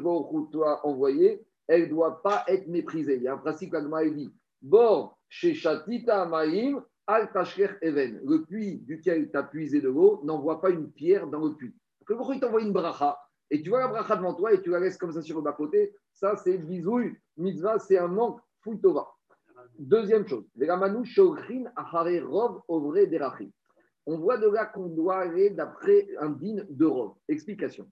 [0.64, 3.16] a envoyée, elle ne doit pas être méprisée.
[3.16, 7.30] Il y a un principe qu'Agma dit Bor, chez Shatita Maïm, Al
[7.82, 8.20] Even.
[8.24, 11.74] Le puits duquel tu as puisé de l'eau n'envoie pas une pierre dans le puits.
[12.06, 13.18] Que il t'envoie une bracha?
[13.50, 15.42] Et tu vois la bracha devant toi et tu la laisses comme ça sur le
[15.42, 18.40] bas-côté, ça c'est bisouille, mitzvah, c'est un manque,
[18.80, 19.08] tova.
[19.78, 20.44] Deuxième chose,
[24.06, 26.88] on voit de là qu'on doit aller d'après un din de.
[27.28, 27.90] Explication.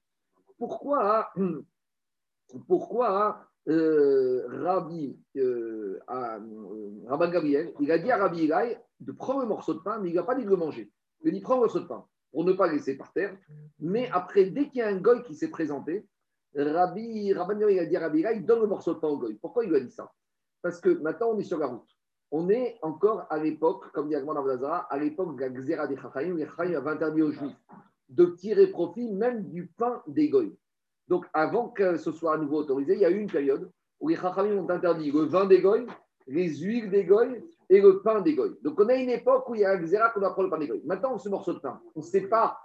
[0.59, 1.31] Pourquoi,
[2.67, 9.47] pourquoi euh, Rabbi, euh, Rabban Gabriel, il a dit à Rabbi Ilaï de prendre le
[9.47, 10.91] morceau de pain, mais il n'a pas dit de le manger.
[11.23, 13.37] Il a dit prends le morceau de pain pour ne pas laisser par terre.
[13.79, 16.07] Mais après, dès qu'il y a un goy qui s'est présenté,
[16.55, 19.35] Rabbi, Rabban il a dit à Rabbi, il donne le morceau de pain au goy.
[19.35, 20.13] Pourquoi il lui a dit ça?
[20.63, 21.89] Parce que maintenant, on est sur la route.
[22.33, 26.37] On est encore à l'époque, comme dit Agman à l'époque de la Xéra des Chachaïm,
[26.37, 27.57] les Chachaïm avaient interdit aux Juifs
[28.09, 30.57] de tirer profit même du pain des goy.
[31.09, 34.09] Donc, avant que ce soit à nouveau autorisé, il y a eu une période où
[34.09, 35.87] les Chachaïm ont interdit le vin des goy,
[36.27, 38.57] les huiles des goy et le pain des goy.
[38.63, 40.59] Donc on a une époque où il y a un xéra qu'on apprend le pain
[40.59, 40.81] des goy.
[40.85, 42.61] Maintenant, ce morceau de pain, on ne sait pas,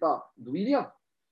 [0.00, 0.90] pas d'où il vient.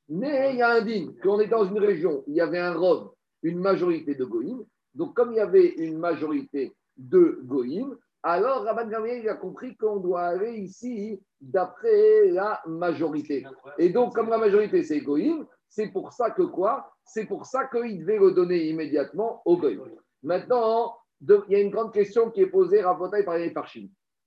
[0.09, 2.75] Mais il y a un digne, qu'on est dans une région il y avait un
[2.75, 4.65] robe, une majorité de goïm.
[4.95, 9.97] Donc comme il y avait une majorité de goïm, alors Rabban Gamliel a compris qu'on
[9.97, 13.45] doit aller ici d'après la majorité.
[13.79, 16.93] Et donc comme la majorité c'est goïm, c'est pour ça que quoi?
[17.05, 19.83] C'est pour ça qu'il devait le donner immédiatement au goïm.
[20.23, 23.53] Maintenant, il y a une grande question qui est posée à par les.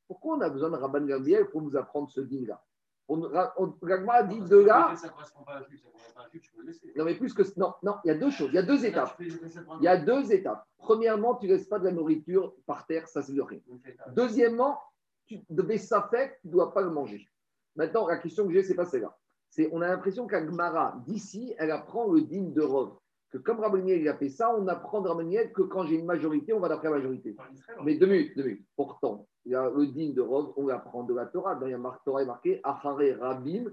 [0.07, 2.61] Pourquoi on a besoin de Rabban Gambiel pour nous apprendre ce dîme-là
[3.08, 4.93] on, a dit de là.
[6.95, 7.43] Non, mais plus que.
[7.58, 9.16] Non, non, il y a deux choses, il y a deux étapes.
[9.20, 10.66] Il y a deux étapes.
[10.78, 13.60] Premièrement, tu ne laisses pas de la nourriture par terre, ça c'est rien.
[14.16, 14.80] Deuxièmement,
[15.28, 17.28] tu devais ça fait, tu ne dois pas le manger.
[17.76, 19.18] Maintenant, la question que j'ai, c'est pas celle-là.
[19.49, 22.97] C'est, on a l'impression qu'Agmara, d'ici, elle apprend le digne de Rov
[23.36, 26.06] que comme Raboniel il a fait ça, on apprend de Raboniel que quand j'ai une
[26.06, 27.36] majorité, on va d'après la majorité.
[27.84, 28.66] Mais deux minutes, deux minutes.
[28.78, 31.56] Pourtant, il y a le digne de Rose, on apprend de la Torah.
[31.56, 33.66] Dans la Torah est marqué Achare Rabim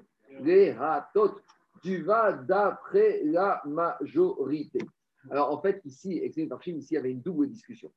[0.81, 1.39] Hatot.
[1.81, 4.81] Tu vas d'après la majorité.
[5.31, 7.93] Alors en fait, ici, ici, il y avait une double discussion.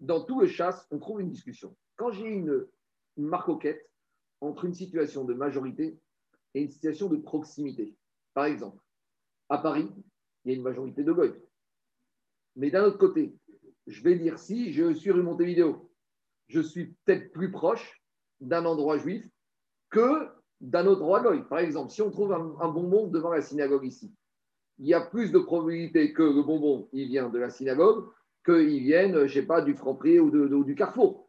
[0.00, 1.76] Dans tout le chasse, on trouve une discussion.
[1.96, 2.66] Quand j'ai une,
[3.16, 3.88] une marcoquette
[4.40, 6.00] entre une situation de majorité
[6.54, 7.94] et une situation de proximité,
[8.34, 8.82] par exemple,
[9.48, 9.88] à Paris,
[10.46, 11.34] il y a une majorité de goy.
[12.54, 13.34] Mais d'un autre côté,
[13.88, 15.90] je vais dire si je suis rue Montevideo,
[16.48, 18.00] je suis peut-être plus proche
[18.40, 19.28] d'un endroit juif
[19.90, 20.28] que
[20.60, 21.42] d'un autre endroit goy.
[21.48, 24.14] Par exemple, si on trouve un, bonbon devant la synagogue ici,
[24.78, 28.08] il y a plus de probabilité que le bonbon il vient de la synagogue
[28.44, 31.28] qu'il vienne, je ne sais pas, du Franprix ou, ou, du Carrefour.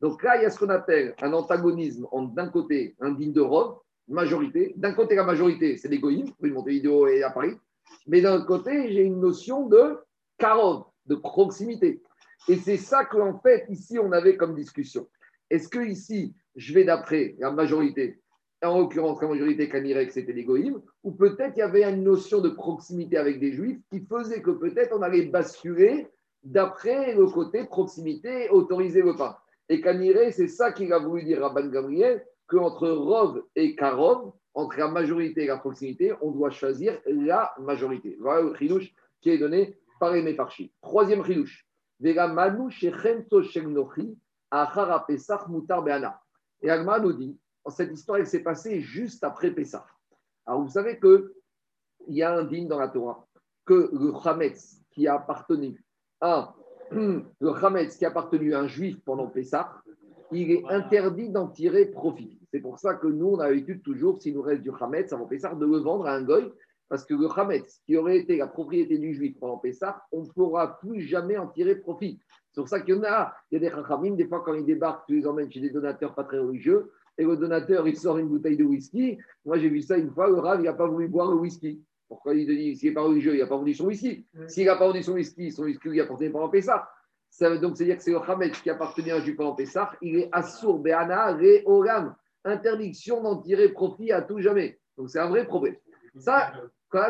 [0.00, 3.32] Donc là, il y a ce qu'on appelle un antagonisme entre d'un côté un digne
[3.32, 3.76] de Rome,
[4.08, 7.56] majorité, d'un côté la majorité, c'est goïms, rue Montevideo et à Paris,
[8.06, 9.98] mais d'un côté, j'ai une notion de
[10.38, 12.02] carotte, de proximité.
[12.48, 15.08] Et c'est ça qu'en fait, ici, on avait comme discussion.
[15.50, 18.20] Est-ce que ici, je vais d'après la majorité,
[18.62, 22.48] en l'occurrence la majorité que c'était l'égoïme, ou peut-être il y avait une notion de
[22.48, 26.08] proximité avec des juifs qui faisait que peut-être on allait basculer
[26.42, 29.42] d'après le côté proximité, autoriser le pas.
[29.68, 34.32] Et Kaniré, c'est ça qu'il a voulu dire à Ban Gabriel, qu'entre Rov et Karov,
[34.56, 38.16] entre la majorité et la proximité, on doit choisir la majorité.
[38.18, 40.72] Voilà le chilouche qui est donné par les Mefarchi.
[40.80, 41.66] Troisième chilouche.
[42.02, 42.70] Et Agma nous
[47.12, 47.38] dit,
[47.68, 49.86] cette histoire, elle s'est passée juste après Pessah.
[50.46, 51.28] Alors, vous savez qu'il
[52.08, 53.26] y a un digne dans la Torah,
[53.66, 55.84] que le Hametz qui a appartenu
[56.20, 56.54] à
[56.92, 59.82] le Hametz qui a appartenu à un juif pendant Pessah,
[60.32, 62.38] il est interdit d'en tirer profit.
[62.56, 65.26] C'est pour ça que nous, on a l'habitude toujours, s'il nous reste du Hametz avant
[65.26, 66.50] Pessah, de le vendre à un goy,
[66.88, 70.28] parce que le Hametz, qui aurait été la propriété du juif pendant Pessah, on ne
[70.30, 72.18] pourra plus jamais en tirer profit.
[72.50, 74.54] C'est pour ça qu'il y en a, il y a des Chachamim, des fois quand
[74.54, 77.94] ils débarquent, tu les emmènes chez des donateurs pas très religieux, et le donateur, il
[77.98, 79.18] sort une bouteille de whisky.
[79.44, 81.84] Moi, j'ai vu ça une fois, le Rav, il n'a pas voulu boire le whisky.
[82.08, 84.24] Pourquoi il dit, s'il n'est pas religieux, il n'a pas vendu son whisky?
[84.46, 86.88] S'il n'a pas vendu son whisky, son whisky lui appartenait pendant Pessah.
[87.28, 89.90] Ça veut donc dire que c'est le Hamed qui appartenait à un juif pendant Pessah.
[90.00, 92.14] Il est assour, be'ana, re, oram.
[92.46, 94.78] Interdiction d'en tirer profit à tout jamais.
[94.96, 95.76] Donc c'est un vrai problème.
[96.16, 96.52] Ça,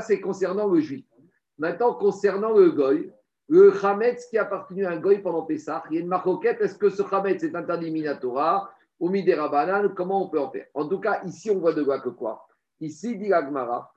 [0.00, 1.04] c'est concernant le juif.
[1.58, 3.12] Maintenant, concernant le goy,
[3.48, 6.76] le Hametz qui appartenait à un goy pendant Pessah, il y a une marquette, est-ce
[6.76, 10.66] que ce Hametz est interdit minatora ou midera comment on peut en faire?
[10.74, 12.48] En tout cas, ici, on voit de quoi que quoi
[12.80, 13.92] Ici, dit l'Agmara,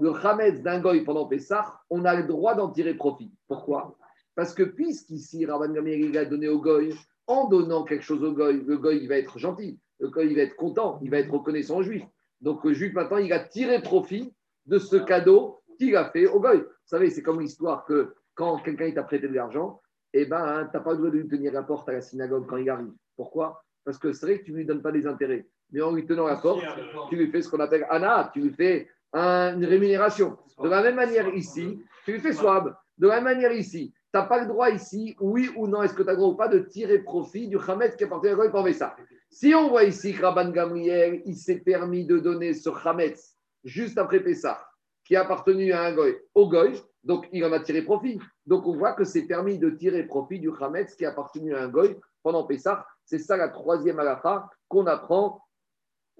[0.00, 3.30] le Hametz d'un goy pendant Pessah, on a le droit d'en tirer profit.
[3.46, 3.94] Pourquoi?
[4.34, 6.94] Parce que puisqu'ici, Rabban Gamliel a donné au goy,
[7.28, 10.36] en donnant quelque chose au goy, le goy il va être gentil, le goy il
[10.36, 12.02] va être content, il va être reconnaissant au juif.
[12.40, 14.34] Donc le juif maintenant, il a tiré profit
[14.66, 16.58] de ce cadeau qu'il a fait au goy.
[16.58, 19.80] Vous savez, c'est comme l'histoire que quand quelqu'un t'a prêté de l'argent,
[20.12, 22.00] eh ben, hein, tu n'as pas le droit de lui tenir la porte à la
[22.00, 22.92] synagogue quand il arrive.
[23.16, 23.62] Pourquoi?
[23.84, 25.46] Parce que c'est vrai que tu ne lui donnes pas des intérêts.
[25.70, 26.62] Mais en lui tenant la porte,
[27.10, 30.38] tu lui fais ce qu'on appelle Anna, tu lui fais une rémunération.
[30.62, 32.74] De la même manière ici, tu lui fais swab.
[32.96, 36.02] De la même manière ici, n'as pas le droit ici, oui ou non, est-ce que
[36.02, 38.50] tu as le droit ou pas de tirer profit du Hametz qui appartient à Goy
[38.50, 38.96] pour ça
[39.30, 43.98] Si on voit ici que Rabban Gamriel, il s'est permis de donner ce Hametz juste
[43.98, 44.66] après Pessah,
[45.04, 48.18] qui a appartenu à un Goy, au Goy, donc il en a tiré profit.
[48.46, 51.62] Donc on voit que c'est permis de tirer profit du Hametz qui a appartenu à
[51.62, 52.86] un Goy pendant Pessah.
[53.04, 55.42] C'est ça la troisième halakha qu'on apprend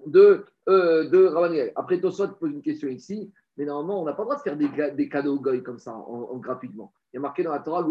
[0.05, 4.23] de, euh, de Rabban Après, Tosot pose une question ici, mais normalement, on n'a pas
[4.23, 6.93] le droit de faire des, des cadeaux au Goy comme ça, en, gratuitement.
[7.11, 7.85] Il y a marqué dans la Torah,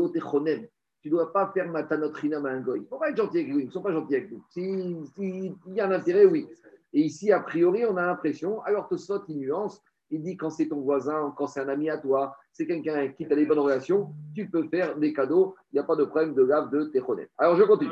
[1.00, 2.80] tu ne dois pas faire matanotrinam à un goy.
[2.80, 4.44] Il faut pas être gentil avec lui, ils ne sont pas gentils avec nous.
[4.48, 6.48] S'il si, y a un intérêt, oui.
[6.92, 10.68] Et ici, a priori, on a l'impression, alors Tosot, il nuance, il dit quand c'est
[10.68, 14.14] ton voisin, quand c'est un ami à toi, c'est quelqu'un qui t'a des bonnes relations,
[14.34, 17.28] tu peux faire des cadeaux, il n'y a pas de problème de lave de Techonet.
[17.36, 17.90] Alors je continue.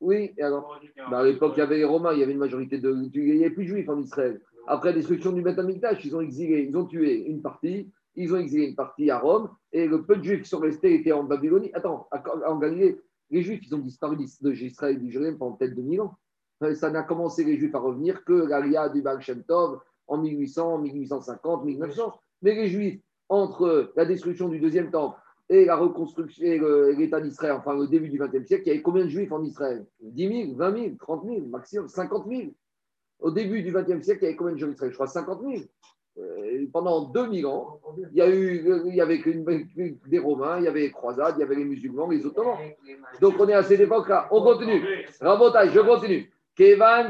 [0.00, 2.38] Oui, et alors bah, À l'époque, il y avait les Romains, il y avait une
[2.38, 2.92] majorité de.
[3.14, 4.40] Il n'y avait plus de juifs en Israël.
[4.66, 5.58] Après la destruction du Beth
[6.04, 9.50] ils ont exilé, ils ont tué une partie, ils ont exilé une partie à Rome,
[9.72, 11.70] et le peu de juifs qui sont restés étaient en Babylonie.
[11.72, 12.08] Attends,
[12.46, 13.00] en Galilée,
[13.30, 16.18] les juifs, ils ont disparu d'Israël et du Jérusalem pendant peut-être 2000 ans.
[16.74, 20.78] Ça n'a commencé les juifs à revenir que l'Alia du Baal Shem Tov en 1800,
[20.78, 22.12] 1850, 1900.
[22.42, 26.44] Mais les juifs, entre la destruction du deuxième temple et la reconstruction,
[26.96, 29.42] l'État d'Israël, enfin le début du XXe siècle, il y avait combien de juifs en
[29.42, 29.86] Israël?
[30.02, 32.42] 10 000, 20 000, 30 000, maximum 50 000.
[33.20, 34.90] Au début du XXe siècle, il y avait combien de juifs en Israël?
[34.90, 35.52] Je crois 50 000.
[36.18, 37.80] Euh, pendant 2000 ans,
[38.12, 39.22] il y, a eu, il y avait
[40.06, 42.58] des Romains, il y avait les croisades, il y avait les musulmans, les Ottomans.
[43.20, 44.28] Donc on est à cette époque-là.
[44.30, 44.82] On continue.
[45.20, 46.30] Rabotage, je continue.
[46.54, 47.08] Kevan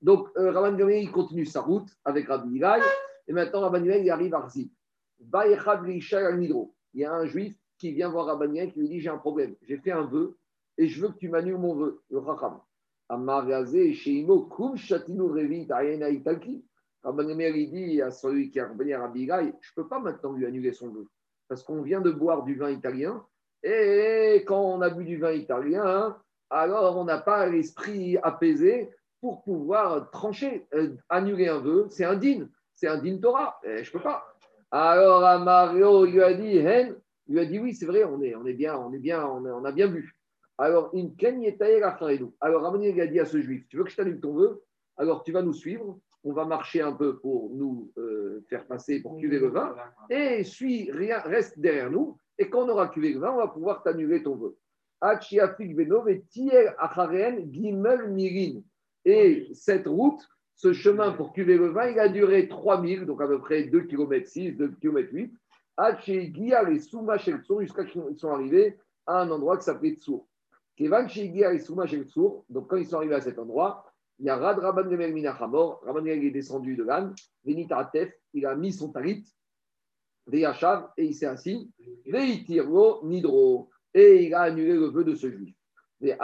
[0.00, 2.80] Donc euh, Rabban il continue sa route avec Rabbi Ilai.
[3.26, 4.70] Et maintenant, Rabban il arrive à Rzib.
[5.20, 9.56] Il y a un juif qui vient voir Rabban qui lui dit J'ai un problème.
[9.62, 10.38] J'ai fait un vœu
[10.78, 12.00] et je veux que tu m'annules mon vœu.
[12.10, 12.60] Le Racham.
[13.10, 15.28] Sheimo, Kum Shatinu
[16.10, 16.64] Italki.
[17.02, 20.32] Rabban il dit à celui qui a revenu à Rabbi je ne peux pas maintenant
[20.32, 21.06] lui annuler son vœu.
[21.48, 23.24] Parce qu'on vient de boire du vin italien.
[23.62, 26.16] Et quand on a bu du vin italien,
[26.50, 28.90] alors on n'a pas l'esprit apaisé
[29.20, 31.86] pour pouvoir trancher, euh, annuler un vœu.
[31.90, 32.48] C'est indigne.
[32.74, 33.58] C'est indigne Torah.
[33.64, 34.24] Je ne peux pas.
[34.70, 36.94] Alors à Mario, lui a dit, Hen,
[37.28, 39.64] lui a dit oui, c'est vrai, on est, on est bien, on est bien, on,
[39.64, 40.14] a bien vu.
[40.58, 41.14] Alors, une
[42.40, 44.62] Alors, il a dit à ce juif, tu veux que je t'annule ton vœu?
[44.96, 49.00] Alors, tu vas nous suivre, on va marcher un peu pour nous euh, faire passer,
[49.00, 49.74] pour cuver le vin,
[50.10, 53.48] et suis, rien, reste derrière nous, et quand on aura cuvé le vin, on va
[53.48, 54.58] pouvoir t'annuler ton vœu.
[59.06, 63.26] Et cette route, ce chemin pour cuver le vin, il a duré 3000, donc à
[63.26, 65.32] peu près 2 km 6, 2 km 8,
[67.60, 68.76] jusqu'à ce qu'ils sont arrivés
[69.06, 70.28] à un endroit qui s'appelait Tsour.
[72.50, 73.87] Donc quand ils sont arrivés à cet endroit,
[74.18, 77.14] il y a Rad Rabban Gemel Minachamor, Rabban Gemel est descendu de l'âne,
[77.44, 79.24] Venita Atef, il a mis son tarit,
[80.26, 81.70] Veyachav, et il s'est assis,
[82.06, 85.54] Nidro, et il a annulé le vœu de ce juif.
[86.00, 86.14] Et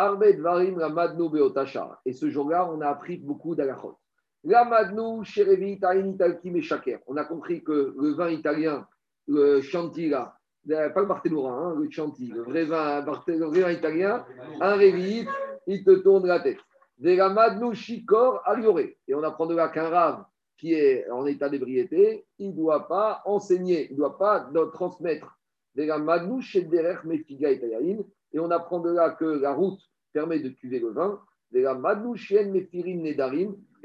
[2.12, 3.98] ce jour-là, on a appris beaucoup d'alachot.
[6.62, 6.98] Shaker.
[7.06, 8.86] On a compris que le vin italien,
[9.26, 10.36] le Chanti, là,
[10.68, 14.24] pas le Barthénora, hein, le Chanti, le vrai vin, le vrai vin italien,
[14.60, 15.26] un Révi,
[15.66, 16.58] il te tourne la tête.
[17.02, 17.36] Et on
[19.22, 20.24] apprend de là qu'un rave
[20.56, 25.36] qui est en état d'ébriété, il ne doit pas enseigner, il ne doit pas transmettre.
[25.76, 25.90] Et
[28.38, 29.80] on apprend de là que la route
[30.12, 31.20] permet de cuver le vin.
[31.52, 31.66] Et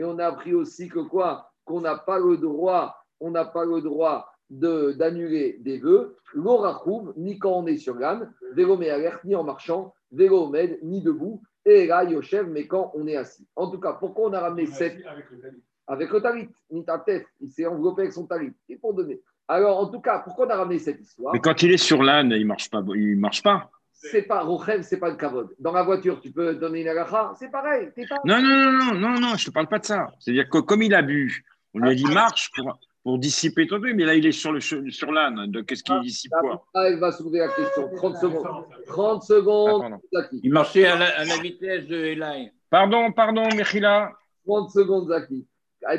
[0.04, 1.52] on a appris aussi que quoi?
[1.66, 7.38] Qu'on n'a pas le droit, on n'a pas le droit d'annuler des vœux, l'orachouv, ni
[7.38, 8.80] quand on est sur l'âne, vélo
[9.24, 10.52] ni en marchant, vélo
[10.82, 13.48] ni debout, et là, Yoshev, mais quand on est assis.
[13.56, 15.64] En tout cas, pourquoi on a ramené sept Avec le talit.
[15.88, 18.54] Avec le talit, ni ta tête, il s'est enveloppé avec son talit.
[18.68, 19.22] Et pour donner.
[19.48, 21.34] Alors, en tout cas, pourquoi on a ramené cette histoire?
[21.34, 22.84] Mais quand il est sur l'âne, il ne marche pas.
[22.96, 25.50] Il marche pas c'est pas Rochev, c'est pas le Kavod.
[25.60, 27.90] Dans la voiture, tu peux donner une agacha, c'est pareil.
[28.24, 30.08] Non, non, non, non, non, je te parle pas de ça.
[30.20, 31.44] C'est-à-dire que comme il a bu,
[31.74, 32.14] on lui a dit ah.
[32.14, 35.48] marche pour, pour dissiper ton truc, mais là, il est sur, le, sur l'âne.
[35.48, 37.90] Donc, qu'est-ce qu'il ah, dissipe quoi ah, Elle va soulever la question.
[37.96, 38.66] 30 secondes.
[38.88, 40.00] 30 secondes.
[40.44, 42.52] il marchait à la, vitesse de Eli.
[42.70, 44.12] Pardon, pardon, Mechila.
[44.46, 45.48] 30 secondes, Zaki.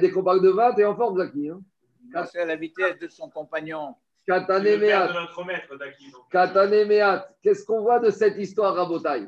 [0.01, 1.49] Dès qu'on parle de 20, t'es en forme, Zaki.
[1.49, 1.61] Hein
[2.05, 3.95] il marchait à la vitesse de son compagnon.
[4.27, 5.11] Katanemeat.
[7.43, 9.27] Qu'est-ce qu'on voit de cette histoire, Rabotai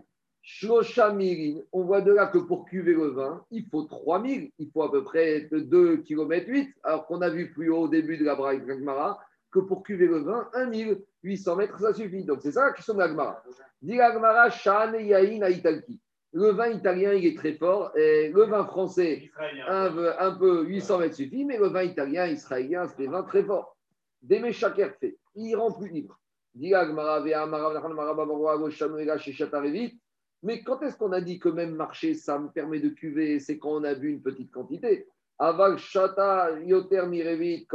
[1.73, 4.91] on voit de là que pour cuver le vin, il faut 3000, il faut à
[4.91, 8.35] peu près 2 km 8, alors qu'on a vu plus haut au début de la
[8.35, 8.63] Braille
[9.51, 12.25] que pour cuver le vin, 1800 mètres, ça suffit.
[12.25, 13.43] Donc c'est ça la question de l'Agmara.
[13.81, 16.01] Dit l'Agmara, Shan Yain Italki.
[16.35, 19.31] Le vin italien, il est très fort, et le vin français,
[19.69, 23.45] un, un peu 800 mètres suffit, mais le vin italien, israélien, c'est des vins très
[23.45, 23.77] forts.
[24.53, 26.19] Shaker fait, il rend plus libre.
[30.43, 33.39] Mais quand est-ce qu'on a dit que même marcher, ça me permet de cuver?
[33.39, 35.07] C'est quand on a bu une petite quantité.
[35.39, 37.67] Aval shata yoter mirevit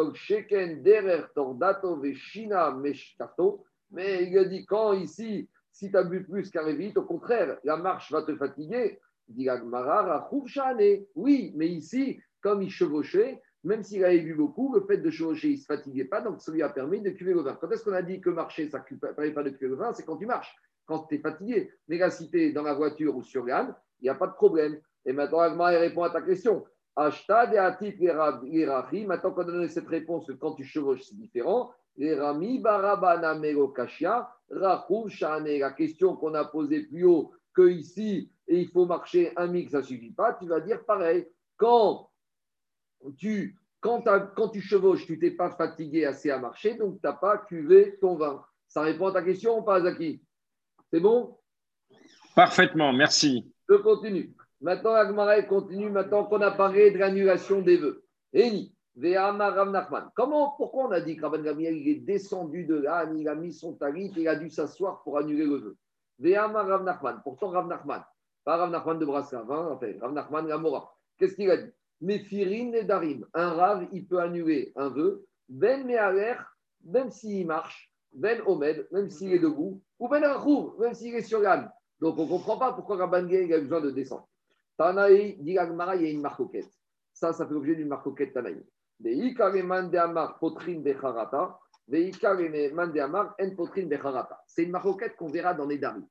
[0.83, 3.63] derer tordato veshina meshkato.
[3.91, 6.65] Mais il a dit quand ici, si tu as bu plus qu'un
[6.95, 8.99] au contraire, la marche va te fatiguer.
[9.29, 9.49] Dit
[11.15, 15.49] Oui, mais ici, comme il chevauchait, même s'il avait bu beaucoup, le fait de chevaucher,
[15.49, 17.57] il ne se fatiguait pas, donc ça lui a permis de cuver le vin.
[17.59, 19.93] Quand est-ce qu'on a dit que marcher, ça ne permet pas de cuver le vin?
[19.93, 20.55] C'est quand tu marches,
[20.87, 21.71] quand tu es fatigué.
[21.87, 24.79] Mais là, si dans la voiture ou sur l'âne, il n'y a pas de problème.
[25.05, 26.65] Et maintenant, Agma répond à ta question.
[26.97, 27.21] Maintenant
[29.31, 31.71] qu'on a donné cette réponse, quand tu chevauches, c'est différent.
[35.59, 39.71] La question qu'on a posée plus haut, que ici, et il faut marcher un mix,
[39.71, 41.27] ça ne suffit pas, tu vas dire pareil.
[41.57, 42.09] Quand
[43.17, 44.03] tu, quand,
[44.35, 47.97] quand tu chevauches, tu t'es pas fatigué assez à marcher, donc tu n'as pas cuvé
[47.99, 48.43] ton vin.
[48.67, 50.21] Ça répond à ta question ou pas, Zaki?
[50.91, 51.37] C'est bon?
[52.35, 53.51] Parfaitement, merci.
[53.69, 54.33] Je continue.
[54.61, 58.03] Maintenant, Agmara continue, maintenant qu'on a parlé de l'annulation des vœux.
[58.33, 58.73] Eni,
[60.15, 63.53] Comment, pourquoi on a dit que Rabban il est descendu de là, il a mis
[63.53, 65.77] son talit, il a dû s'asseoir pour annuler le vœu?
[66.35, 68.03] Rav Pourtant, Rav Nachman,
[68.43, 70.91] pas Rav Nachman de Brassav, hein, Rav Nachman Gamora.
[71.19, 71.71] Qu'est-ce qu'il a dit?
[72.01, 73.25] Méphirin et Darim.
[73.33, 75.25] Un rave, il peut annuler un vœu.
[75.47, 76.35] Ben Mealer,
[76.83, 77.86] même s'il marche.
[78.13, 79.81] Ben Omed, même s'il est debout.
[79.99, 81.71] Ou Ben Rachou, même s'il est sur l'âne.
[81.99, 84.27] Donc on ne comprend pas pourquoi Rabban il a besoin de descendre.
[84.77, 86.69] Tanaï, dit Agmara, il y a une marcoquette.
[87.13, 88.63] Ça, ça fait l'objet d'une marcoquette Tanaï.
[94.47, 96.07] C'est une marcoquette qu'on verra dans les Darim.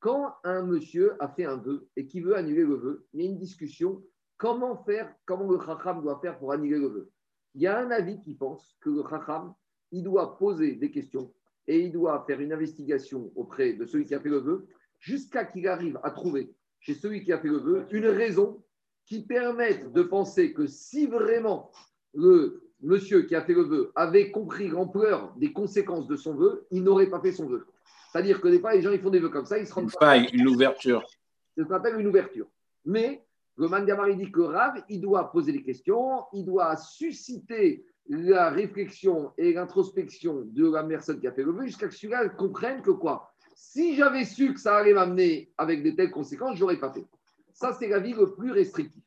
[0.00, 3.26] Quand un monsieur a fait un vœu et qui veut annuler le vœu, il y
[3.26, 4.02] a une discussion
[4.40, 7.10] Comment faire, comment le Chacham doit faire pour annuler le vœu?
[7.54, 9.52] Il y a un avis qui pense que le Chacham,
[9.92, 11.32] il doit poser des questions
[11.66, 14.66] et il doit faire une investigation auprès de celui qui a fait le vœu
[14.98, 18.62] jusqu'à qu'il arrive à trouver chez celui qui a fait le vœu une raison
[19.06, 21.70] qui permette de penser que si vraiment
[22.14, 26.66] le monsieur qui a fait le vœu avait compris l'ampleur des conséquences de son vœu,
[26.70, 27.66] il n'aurait pas fait son vœu.
[28.10, 29.84] C'est-à-dire que des fois, les gens ils font des vœux comme ça, ils se rendent
[29.84, 31.04] une faille, une ouverture.
[31.54, 32.46] C'est ce qu'on appelle une ouverture.
[32.84, 33.24] Mais
[33.56, 39.32] le Mangamari dit que Rav, il doit poser des questions, il doit susciter la réflexion
[39.38, 42.82] et l'introspection de la personne qui a fait le vœu jusqu'à ce que celui-là comprenne
[42.82, 43.32] que quoi?
[43.54, 47.06] Si j'avais su que ça allait m'amener avec de telles conséquences, je n'aurais pas fait.
[47.52, 49.02] Ça, c'est la vie le plus restrictive.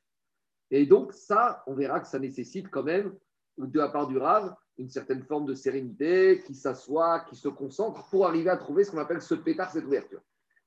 [0.71, 3.13] Et donc, ça, on verra que ça nécessite quand même,
[3.57, 8.07] de la part du Rav, une certaine forme de sérénité, qui s'assoit, qui se concentre
[8.09, 10.21] pour arriver à trouver ce qu'on appelle ce pétard, cette ouverture.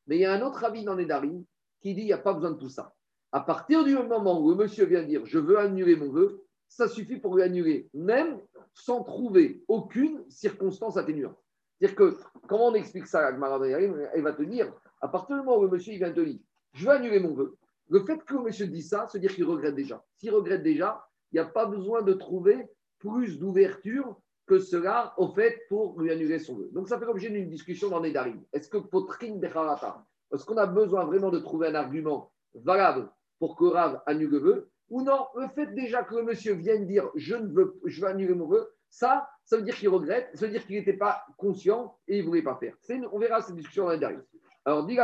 [0.07, 1.45] Mais il y a un autre avis dans les Darim
[1.81, 2.95] qui dit qu'il n'y a pas besoin de tout ça.
[3.33, 6.89] À partir du moment où le monsieur vient dire je veux annuler mon vœu, ça
[6.89, 8.41] suffit pour lui annuler, même
[8.75, 11.37] sans trouver aucune circonstance atténuante.
[11.79, 15.63] C'est-à-dire que, comment on explique ça Elle va te dire, À partir du moment où
[15.63, 16.39] le monsieur il vient te dire
[16.73, 17.57] Je veux annuler mon vœu,
[17.89, 20.05] le fait que le monsieur dise ça, c'est dire qu'il regrette déjà.
[20.17, 25.29] S'il regrette déjà, il n'y a pas besoin de trouver plus d'ouverture que cela au
[25.29, 26.71] fait pour lui annuler son vœu.
[26.73, 28.15] Donc ça fait l'objet d'une discussion dans les.
[28.53, 33.09] Est-ce que Potrin Becharata, est-ce qu'on a besoin vraiment de trouver un argument valable
[33.39, 34.71] pour que Rav annule le vœu?
[34.91, 38.09] Ou non, le fait déjà que le monsieur vienne dire je ne veux, je veux
[38.09, 41.25] annuler mon vœu, ça, ça veut dire qu'il regrette, ça veut dire qu'il n'était pas
[41.37, 42.75] conscient et il ne voulait pas faire.
[43.13, 44.23] on verra cette discussion les Darim.
[44.65, 44.99] Alors, dit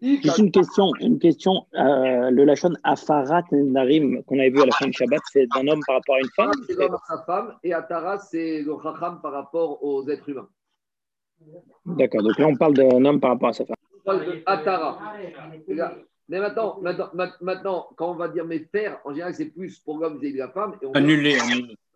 [0.00, 1.66] Juste une question, une question.
[1.74, 5.66] Euh, le Lachon Afarat Narim qu'on avait vu à la fin du Shabbat, c'est d'un
[5.68, 8.72] homme par rapport à une femme C'est l'homme à sa femme et Atara, c'est le
[8.82, 10.48] Chacham par rapport aux êtres humains.
[11.84, 13.76] D'accord, donc là on parle d'un homme par rapport à sa femme.
[13.94, 14.98] On parle de Atara.
[16.28, 17.10] Mais maintenant, maintenant,
[17.40, 20.48] maintenant, quand on va dire mes pères, en général, c'est plus pour l'homme et la
[20.48, 20.76] femme.
[20.82, 21.38] Et annuler.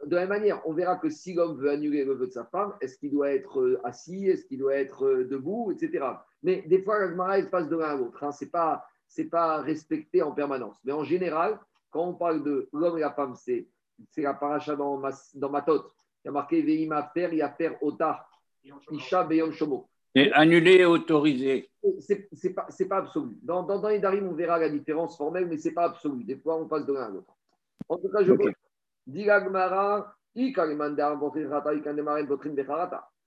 [0.07, 2.45] De la même manière, on verra que si l'homme veut annuler le vœu de sa
[2.45, 6.05] femme, est-ce qu'il doit être euh, assis, est-ce qu'il doit être euh, debout, etc.
[6.43, 8.25] Mais des fois, la il passe de l'un à l'autre.
[8.25, 8.33] Hein.
[8.33, 8.85] Ce n'est pas,
[9.31, 10.77] pas respecté en permanence.
[10.85, 11.61] Mais en général,
[11.91, 13.69] quand on parle de l'homme et la femme, c'est
[14.17, 15.93] la paracha dans, ma, dans Matot.
[16.25, 18.27] Il y a marqué Veima faire, il y a faire Ota,
[18.91, 19.89] Isha Beyom Shomo.
[20.15, 21.71] Et annuler et autorisé.
[22.01, 23.39] C'est n'est pas, pas, absolu.
[23.43, 26.23] Dans, dans, dans, les Darim, on verra la différence formelle, mais ce n'est pas absolu.
[26.25, 27.35] Des fois, on passe de l'un à l'autre.
[27.89, 28.53] En tout cas, je okay.
[29.07, 29.27] dis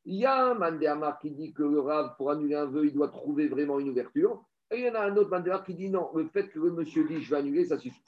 [0.08, 2.94] il y a un Mandéamar qui dit que le Rav, pour annuler un vœu, il
[2.94, 4.44] doit trouver vraiment une ouverture.
[4.72, 6.72] Et il y en a un autre Mandéamar qui dit non, le fait que le
[6.72, 8.02] monsieur dit je vais annuler, ça suffit.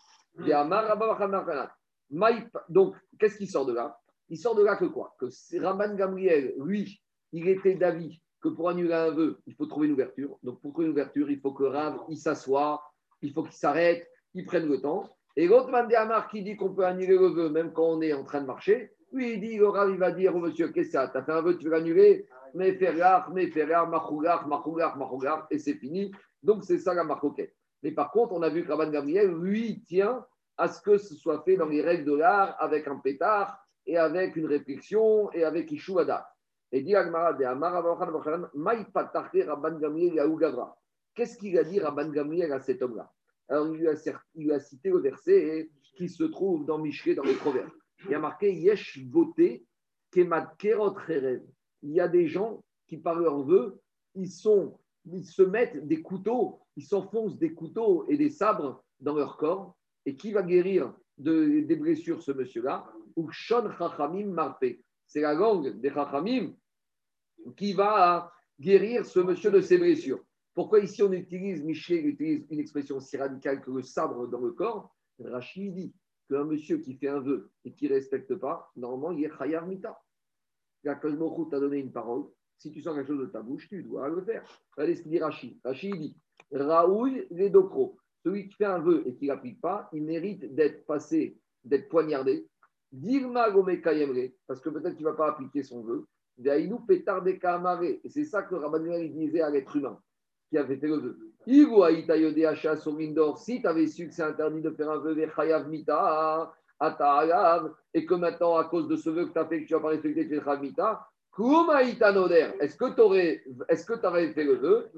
[2.70, 4.00] Donc, qu'est-ce qui sort de là?
[4.30, 5.16] Il sort de là que quoi?
[5.20, 5.28] Que
[5.60, 7.02] Raman Gamriel, lui,
[7.32, 10.38] il était d'avis que pour annuler un vœu, il faut trouver une ouverture.
[10.44, 12.82] Donc, pour trouver une ouverture, il faut que Rav, il s'assoie,
[13.22, 15.10] il faut qu'il s'arrête, il prenne le temps.
[15.36, 18.24] Et l'autre Mandéamar qui dit qu'on peut annuler le vœu même quand on est en
[18.24, 20.94] train de marcher, lui, il dit, le Rav, il va dire au monsieur, qu'est-ce que
[20.94, 22.28] ça Tu as fait un vœu, tu veux l'annuler?
[22.54, 26.12] Mais faire mais faire machougar, machougar, machougar, et c'est fini.
[26.44, 27.56] Donc, c'est ça la marcoquette.
[27.84, 30.26] Mais par contre, on a vu que Rabban Gabriel, lui, tient
[30.58, 33.98] à ce que ce soit fait dans les règles de l'art, avec un pétard, et
[33.98, 36.28] avec une réflexion, et avec Ishuada.
[36.72, 37.38] Et dit Rabban
[39.80, 40.32] Gamriel
[41.15, 43.11] Qu'est-ce qu'il a dit Rabban Gamriel à cet homme-là?
[43.49, 47.72] Alors, il lui, a, cité le verset qui se trouve dans Michelet, dans les Proverbes.
[48.07, 49.65] Il a marqué Yesh voté
[50.11, 53.80] Kemat Kerot Il y a des gens qui, par leur vœu,
[54.15, 59.15] ils, sont, ils se mettent des couteaux, ils s'enfoncent des couteaux et des sabres dans
[59.15, 59.76] leur corps.
[60.05, 62.86] Et qui va guérir de, des blessures, ce monsieur-là?
[63.15, 64.65] Ou Shon Chachamim Marpe.
[65.08, 66.53] C'est la langue des Chachamim
[67.55, 70.24] qui va guérir ce monsieur de ses blessures.
[70.53, 74.51] Pourquoi ici on utilise, Michel utilise une expression si radicale que le sabre dans le
[74.51, 74.95] corps?
[75.20, 75.93] Rachid dit
[76.30, 79.66] qu'un monsieur qui fait un vœu et qui ne respecte pas, normalement, il est khayar
[79.66, 79.99] mita.
[80.84, 82.26] La t'a donné une parole.
[82.58, 84.43] Si tu sens quelque chose de ta bouche, tu dois le faire.
[84.76, 85.60] Regardez ce qu'il dit Rachid.
[85.64, 86.18] Rachid dit
[86.51, 87.97] Raoul les docro.
[88.24, 91.88] Celui qui fait un vœu et qui ne l'applique pas, il mérite d'être passé, d'être
[91.88, 92.47] poignardé.
[92.92, 96.08] Parce que peut-être qu'il ne va pas appliquer son vœu.
[96.46, 98.80] Et c'est ça que Rabban
[99.10, 100.00] disait à l'être humain
[100.50, 101.18] qui avait fait le vœu.
[103.38, 105.18] Si tu avais su que c'est interdit de faire un vœu
[107.94, 109.80] et que maintenant, à cause de ce vœu que tu as fait, que tu n'as
[109.80, 111.08] pas respecté, tu es mita,
[112.60, 114.90] est-ce que tu aurais, est-ce aurais fait le vœu?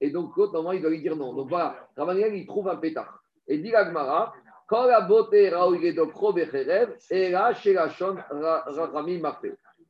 [0.00, 1.34] Et donc, normalement, il doit lui dire non.
[1.34, 3.22] Donc voilà, Ramaniel, il trouve un pétard.
[3.46, 4.34] Et dit l'Agmara,
[4.68, 7.88] quand la beauté et là, chez la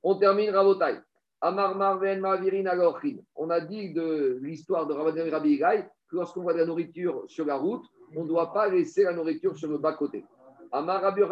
[0.05, 1.01] On termine Rabotai.
[1.41, 2.25] Amar Marven
[3.35, 7.25] On a dit de l'histoire de Rabban Rabbi Gai que lorsqu'on voit de la nourriture
[7.27, 7.85] sur la route,
[8.17, 10.25] on ne doit pas laisser la nourriture sur le bas-côté.
[10.71, 11.23] Amar Rabbi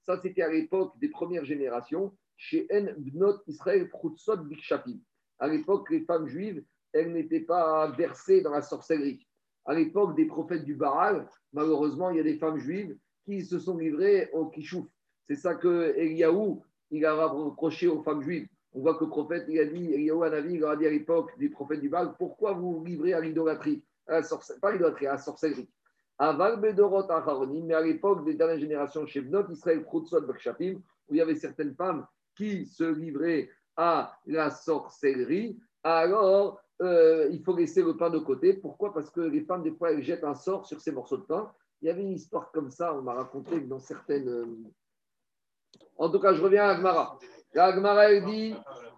[0.00, 4.98] Ça, c'était à l'époque des premières générations chez En Bnot Israël Prutsot Bikshapim.
[5.38, 9.24] À l'époque, les femmes juives, elles n'étaient pas versées dans la sorcellerie.
[9.66, 13.58] À l'époque des prophètes du Baal, malheureusement, il y a des femmes juives qui se
[13.58, 14.86] sont livrées au kishouf.
[15.26, 18.46] C'est ça que Eliaou, il a reproché aux femmes juives.
[18.72, 21.48] On voit que le prophète, il a dit, il il a dit à l'époque des
[21.48, 24.20] prophètes du Baal, pourquoi vous vous livrez à l'idolâtrie à
[24.60, 25.68] Pas l'idolâtrie, à la sorcellerie?
[26.20, 30.74] mais à l'époque des dernières générations chez Bnot, Israël, Krutzot, Bakshapim,
[31.08, 32.06] où il y avait certaines femmes
[32.36, 38.54] qui se livraient à la sorcellerie, alors euh, il faut laisser le pain de côté.
[38.54, 38.92] Pourquoi?
[38.92, 41.52] Parce que les femmes, des fois, elles jettent un sort sur ces morceaux de pain.
[41.82, 44.46] Il y avait une histoire comme ça, on m'a raconté dans certaines euh,
[45.96, 47.18] en tout cas, je reviens à Agmara.
[47.52, 48.54] L'Agmara, elle dit,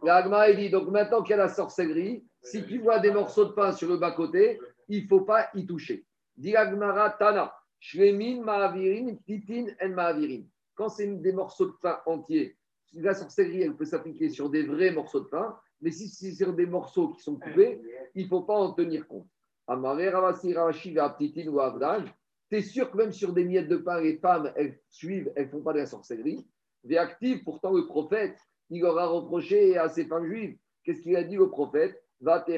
[0.06, 3.52] Agmara, dit, donc maintenant qu'il y a la sorcellerie, si tu vois des morceaux de
[3.52, 6.06] pain sur le bas-côté, il ne faut pas y toucher.
[6.36, 10.44] Dit Agmara, Tana, Shlemin, Mahavirin, Titin, En Mahavirin.
[10.74, 12.56] Quand c'est des morceaux de pain entiers,
[12.94, 16.52] la sorcellerie, elle peut s'appliquer sur des vrais morceaux de pain, Mais si c'est sur
[16.54, 17.80] des morceaux qui sont coupés,
[18.14, 19.28] il ne faut pas en tenir compte.
[22.48, 25.46] Tu es sûr que même sur des miettes de pain, les femmes, elles suivent, elles
[25.46, 26.46] ne font pas de la sorcellerie?
[26.96, 28.38] active, pourtant le prophète,
[28.70, 30.56] il aura reproché à ces femmes juives.
[30.84, 32.00] Qu'est-ce qu'il a dit au prophète?
[32.20, 32.52] Va te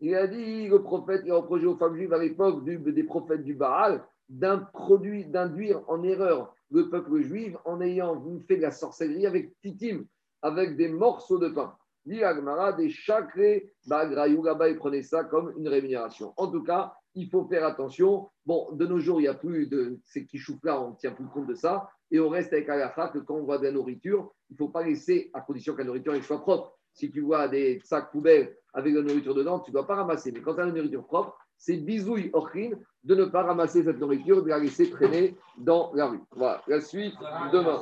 [0.00, 3.42] il a dit, le prophète, il a reproché aux femmes juives à l'époque des prophètes
[3.42, 9.58] du Baal d'induire en erreur le peuple juif en ayant fait de la sorcellerie avec
[9.60, 10.04] titim,
[10.42, 11.74] avec des morceaux de pain.
[12.04, 16.34] Dit Agmara, des chacrés, Bagrayou, là-bas, il prenait ça comme une rémunération.
[16.36, 18.28] En tout cas, il faut faire attention.
[18.44, 20.26] Bon, de nos jours, il n'y a plus de ces
[20.64, 21.88] là on ne tient plus compte de ça.
[22.10, 24.68] Et on reste avec Alaha que quand on voit de la nourriture, il ne faut
[24.68, 26.78] pas laisser, à condition que la nourriture soit propre.
[26.92, 29.96] Si tu vois des sacs poubelles avec de la nourriture dedans, tu ne dois pas
[29.96, 30.30] ramasser.
[30.30, 33.98] Mais quand tu as une nourriture propre, c'est bisouille orchine de ne pas ramasser cette
[33.98, 36.20] nourriture, de la laisser traîner dans la rue.
[36.32, 37.14] Voilà, la suite
[37.52, 37.80] demain.